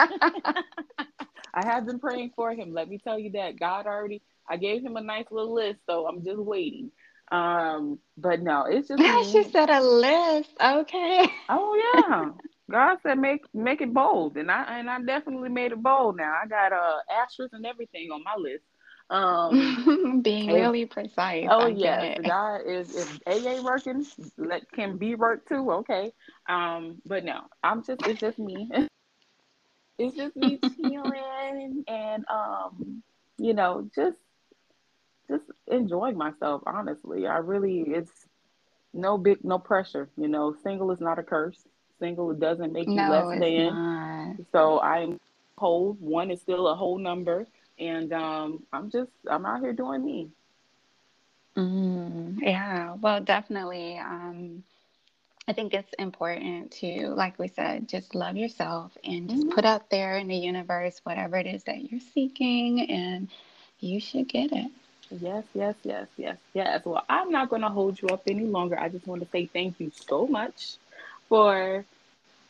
I 1.53 1.65
have 1.65 1.87
been 1.87 1.99
praying 1.99 2.33
for 2.35 2.53
him. 2.53 2.73
Let 2.73 2.89
me 2.89 2.99
tell 2.99 3.19
you 3.19 3.33
that 3.33 3.59
God 3.59 3.87
already. 3.87 4.23
I 4.49 4.57
gave 4.57 4.83
him 4.83 4.97
a 4.97 5.01
nice 5.01 5.27
little 5.31 5.55
list, 5.55 5.81
so 5.87 6.07
I'm 6.07 6.25
just 6.25 6.39
waiting. 6.39 6.91
Um, 7.31 7.99
but 8.17 8.41
no, 8.41 8.65
it's 8.65 8.89
just. 8.89 9.03
she 9.33 9.45
said 9.45 9.71
a 9.71 9.81
list. 9.81 10.51
Okay. 10.61 11.27
Oh 11.49 12.09
yeah. 12.09 12.31
God 12.71 12.99
said 13.03 13.19
make 13.19 13.43
make 13.55 13.81
it 13.83 13.93
bold, 13.93 14.37
and 14.37 14.51
I 14.51 14.79
and 14.79 14.91
I 14.91 15.01
definitely 15.03 15.51
made 15.51 15.73
it 15.73 15.83
bold. 15.83 16.17
Now 16.17 16.35
I 16.43 16.47
got 16.47 16.73
uh 16.73 16.99
asterisks 17.23 17.55
and 17.55 17.67
everything 17.67 18.11
on 18.13 18.23
my 18.25 18.37
list. 18.37 18.65
Um, 19.11 20.23
being 20.23 20.53
really 20.53 20.87
precise. 20.87 21.51
Oh 21.51 21.67
yes, 21.67 22.09
God 22.25 22.63
is 22.67 22.89
if 22.95 23.09
AA 23.27 23.61
working, 23.63 24.07
let 24.39 24.71
can 24.73 24.99
be 24.99 25.15
work 25.15 25.47
too. 25.49 25.71
Okay, 25.73 26.13
um, 26.49 27.01
but 27.07 27.25
no, 27.25 27.43
I'm 27.63 27.85
just 27.85 28.03
it's 28.05 28.21
just 28.21 28.39
me. 28.39 28.69
it's 29.99 30.17
just 30.17 30.37
me 30.37 30.61
chilling 30.77 31.85
and 31.89 32.25
um, 32.31 33.03
you 33.39 33.55
know, 33.55 33.89
just 33.95 34.19
just 35.29 35.45
enjoying 35.69 36.17
myself. 36.17 36.63
Honestly, 36.67 37.27
I 37.27 37.39
really 37.39 37.81
it's 37.87 38.29
no 38.93 39.19
big 39.19 39.45
no 39.45 39.59
pressure. 39.59 40.11
You 40.17 40.29
know, 40.29 40.55
single 40.63 40.91
is 40.91 41.01
not 41.01 41.19
a 41.19 41.23
curse. 41.23 41.67
Single 42.01 42.33
It 42.33 42.41
doesn't 42.41 42.73
make 42.73 42.89
you 42.89 42.95
no, 42.95 43.11
less 43.11 43.39
than. 43.39 43.67
Not. 43.67 44.37
So 44.53 44.81
I'm 44.81 45.21
whole. 45.57 45.97
One 46.01 46.31
is 46.31 46.41
still 46.41 46.67
a 46.69 46.75
whole 46.75 46.99
number, 46.99 47.47
and 47.79 48.13
um, 48.13 48.65
I'm 48.73 48.91
just 48.91 49.11
I'm 49.31 49.47
out 49.47 49.61
here 49.61 49.73
doing 49.73 50.05
me. 50.05 50.29
Mm, 51.57 52.39
yeah, 52.41 52.95
well, 53.01 53.21
definitely. 53.21 53.99
Um, 53.99 54.65
I 55.47 55.53
think 55.53 55.75
it's 55.75 55.93
important 55.99 56.71
to, 56.73 57.09
like 57.09 57.39
we 57.39 57.49
said, 57.49 57.89
just 57.89 58.15
love 58.15 58.37
yourself 58.37 58.97
and 59.03 59.29
just 59.29 59.43
mm-hmm. 59.43 59.55
put 59.55 59.65
out 59.65 59.91
there 59.91 60.17
in 60.17 60.29
the 60.29 60.37
universe 60.37 61.01
whatever 61.03 61.37
it 61.37 61.47
is 61.47 61.65
that 61.65 61.91
you're 61.91 62.01
seeking, 62.15 62.89
and 62.91 63.29
you 63.81 64.01
should 64.01 64.29
get 64.29 64.53
it. 64.53 64.71
Yes, 65.11 65.45
yes, 65.55 65.75
yes, 65.83 66.07
yes, 66.17 66.39
yes. 66.55 66.85
Well, 66.85 67.05
I'm 67.09 67.31
not 67.31 67.51
going 67.51 67.63
to 67.63 67.69
hold 67.69 68.01
you 68.01 68.09
up 68.09 68.23
any 68.29 68.45
longer. 68.45 68.79
I 68.79 68.89
just 68.89 69.09
want 69.09 69.23
to 69.23 69.29
say 69.29 69.47
thank 69.47 69.81
you 69.81 69.91
so 70.09 70.27
much 70.27 70.77
for 71.31 71.87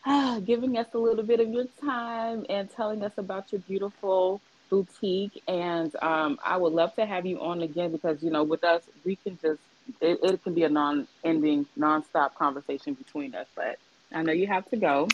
uh, 0.05 0.41
giving 0.41 0.77
us 0.77 0.87
a 0.95 0.99
little 0.99 1.23
bit 1.23 1.39
of 1.39 1.51
your 1.51 1.67
time 1.81 2.45
and 2.49 2.69
telling 2.75 3.05
us 3.05 3.13
about 3.19 3.53
your 3.53 3.61
beautiful 3.61 4.41
boutique. 4.71 5.41
And 5.47 5.95
um, 6.03 6.41
I 6.43 6.57
would 6.57 6.73
love 6.73 6.97
to 6.97 7.07
have 7.07 7.27
you 7.27 7.41
on 7.41 7.61
again 7.61 7.93
because, 7.93 8.21
you 8.23 8.31
know, 8.31 8.43
with 8.43 8.65
us, 8.65 8.83
we 9.05 9.15
can 9.17 9.39
just, 9.41 9.61
it, 10.01 10.19
it 10.23 10.43
can 10.43 10.55
be 10.55 10.65
a 10.65 10.69
non 10.69 11.07
ending, 11.23 11.67
non 11.77 12.05
stop 12.05 12.35
conversation 12.35 12.95
between 12.95 13.35
us. 13.35 13.47
But 13.55 13.79
I 14.13 14.23
know 14.23 14.33
you 14.33 14.49
have 14.49 14.69
to 14.71 14.77
go. 14.77 15.07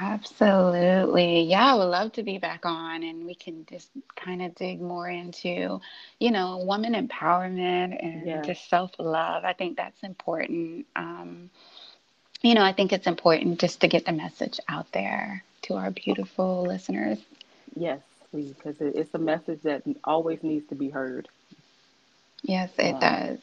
Absolutely. 0.00 1.42
Yeah, 1.42 1.72
I 1.72 1.74
would 1.74 1.84
love 1.84 2.12
to 2.12 2.22
be 2.22 2.38
back 2.38 2.64
on 2.64 3.02
and 3.02 3.26
we 3.26 3.34
can 3.34 3.66
just 3.68 3.90
kind 4.16 4.40
of 4.40 4.54
dig 4.54 4.80
more 4.80 5.10
into, 5.10 5.78
you 6.20 6.30
know, 6.30 6.64
woman 6.64 6.94
empowerment 6.94 8.02
and 8.02 8.26
yeah. 8.26 8.40
just 8.40 8.70
self 8.70 8.92
love. 8.98 9.44
I 9.44 9.52
think 9.52 9.76
that's 9.76 10.02
important. 10.02 10.86
Um, 10.96 11.50
you 12.44 12.54
know, 12.54 12.62
I 12.62 12.72
think 12.72 12.92
it's 12.92 13.06
important 13.06 13.58
just 13.58 13.80
to 13.80 13.88
get 13.88 14.04
the 14.04 14.12
message 14.12 14.60
out 14.68 14.92
there 14.92 15.42
to 15.62 15.74
our 15.74 15.90
beautiful 15.90 16.62
listeners. 16.62 17.18
Yes, 17.74 18.00
please, 18.30 18.52
because 18.52 18.76
it's 18.80 19.14
a 19.14 19.18
message 19.18 19.62
that 19.62 19.82
always 20.04 20.42
needs 20.42 20.68
to 20.68 20.74
be 20.74 20.90
heard. 20.90 21.26
Yes, 22.42 22.70
it 22.78 22.92
um, 22.92 23.00
does. 23.00 23.38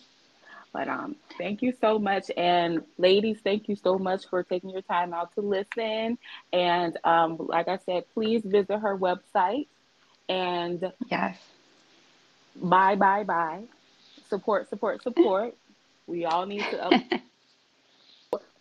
But 0.72 0.88
um, 0.88 1.16
thank 1.39 1.64
you 1.64 1.74
so 1.82 1.97
much. 1.97 2.30
And 2.38 2.84
ladies, 2.99 3.39
thank 3.43 3.68
you 3.68 3.76
so 3.76 3.97
much 3.97 4.28
for 4.30 4.43
taking 4.43 4.70
your 4.70 4.84
time 4.84 5.16
out 5.16 5.34
to 5.34 5.41
listen. 5.41 6.20
And 6.54 6.97
um, 7.04 7.38
like 7.39 7.68
I 7.68 7.80
said, 7.86 8.04
please 8.14 8.43
visit 8.43 8.78
her 8.80 8.95
website. 8.95 9.66
And 10.30 10.93
yes, 11.10 11.38
bye, 12.56 12.95
bye, 12.95 13.24
bye. 13.24 13.64
Support, 14.30 14.70
support, 14.70 15.02
support. 15.02 15.56
we 16.08 16.26
all 16.26 16.45
need 16.45 16.64
to. 16.70 16.86
Up- 16.86 17.02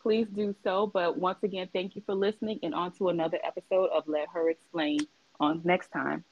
please 0.03 0.27
do 0.35 0.55
so. 0.65 0.87
But 0.87 1.19
once 1.19 1.43
again, 1.43 1.69
thank 1.73 1.97
you 1.97 2.03
for 2.05 2.15
listening. 2.15 2.59
And 2.63 2.75
on 2.75 2.93
to 2.93 3.09
another 3.09 3.39
episode 3.45 3.91
of 3.91 4.07
Let 4.07 4.29
Her 4.33 4.51
Explain 4.51 5.01
on 5.39 5.61
next 5.65 5.93
time. 5.93 6.25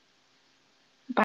Bye. 1.14 1.25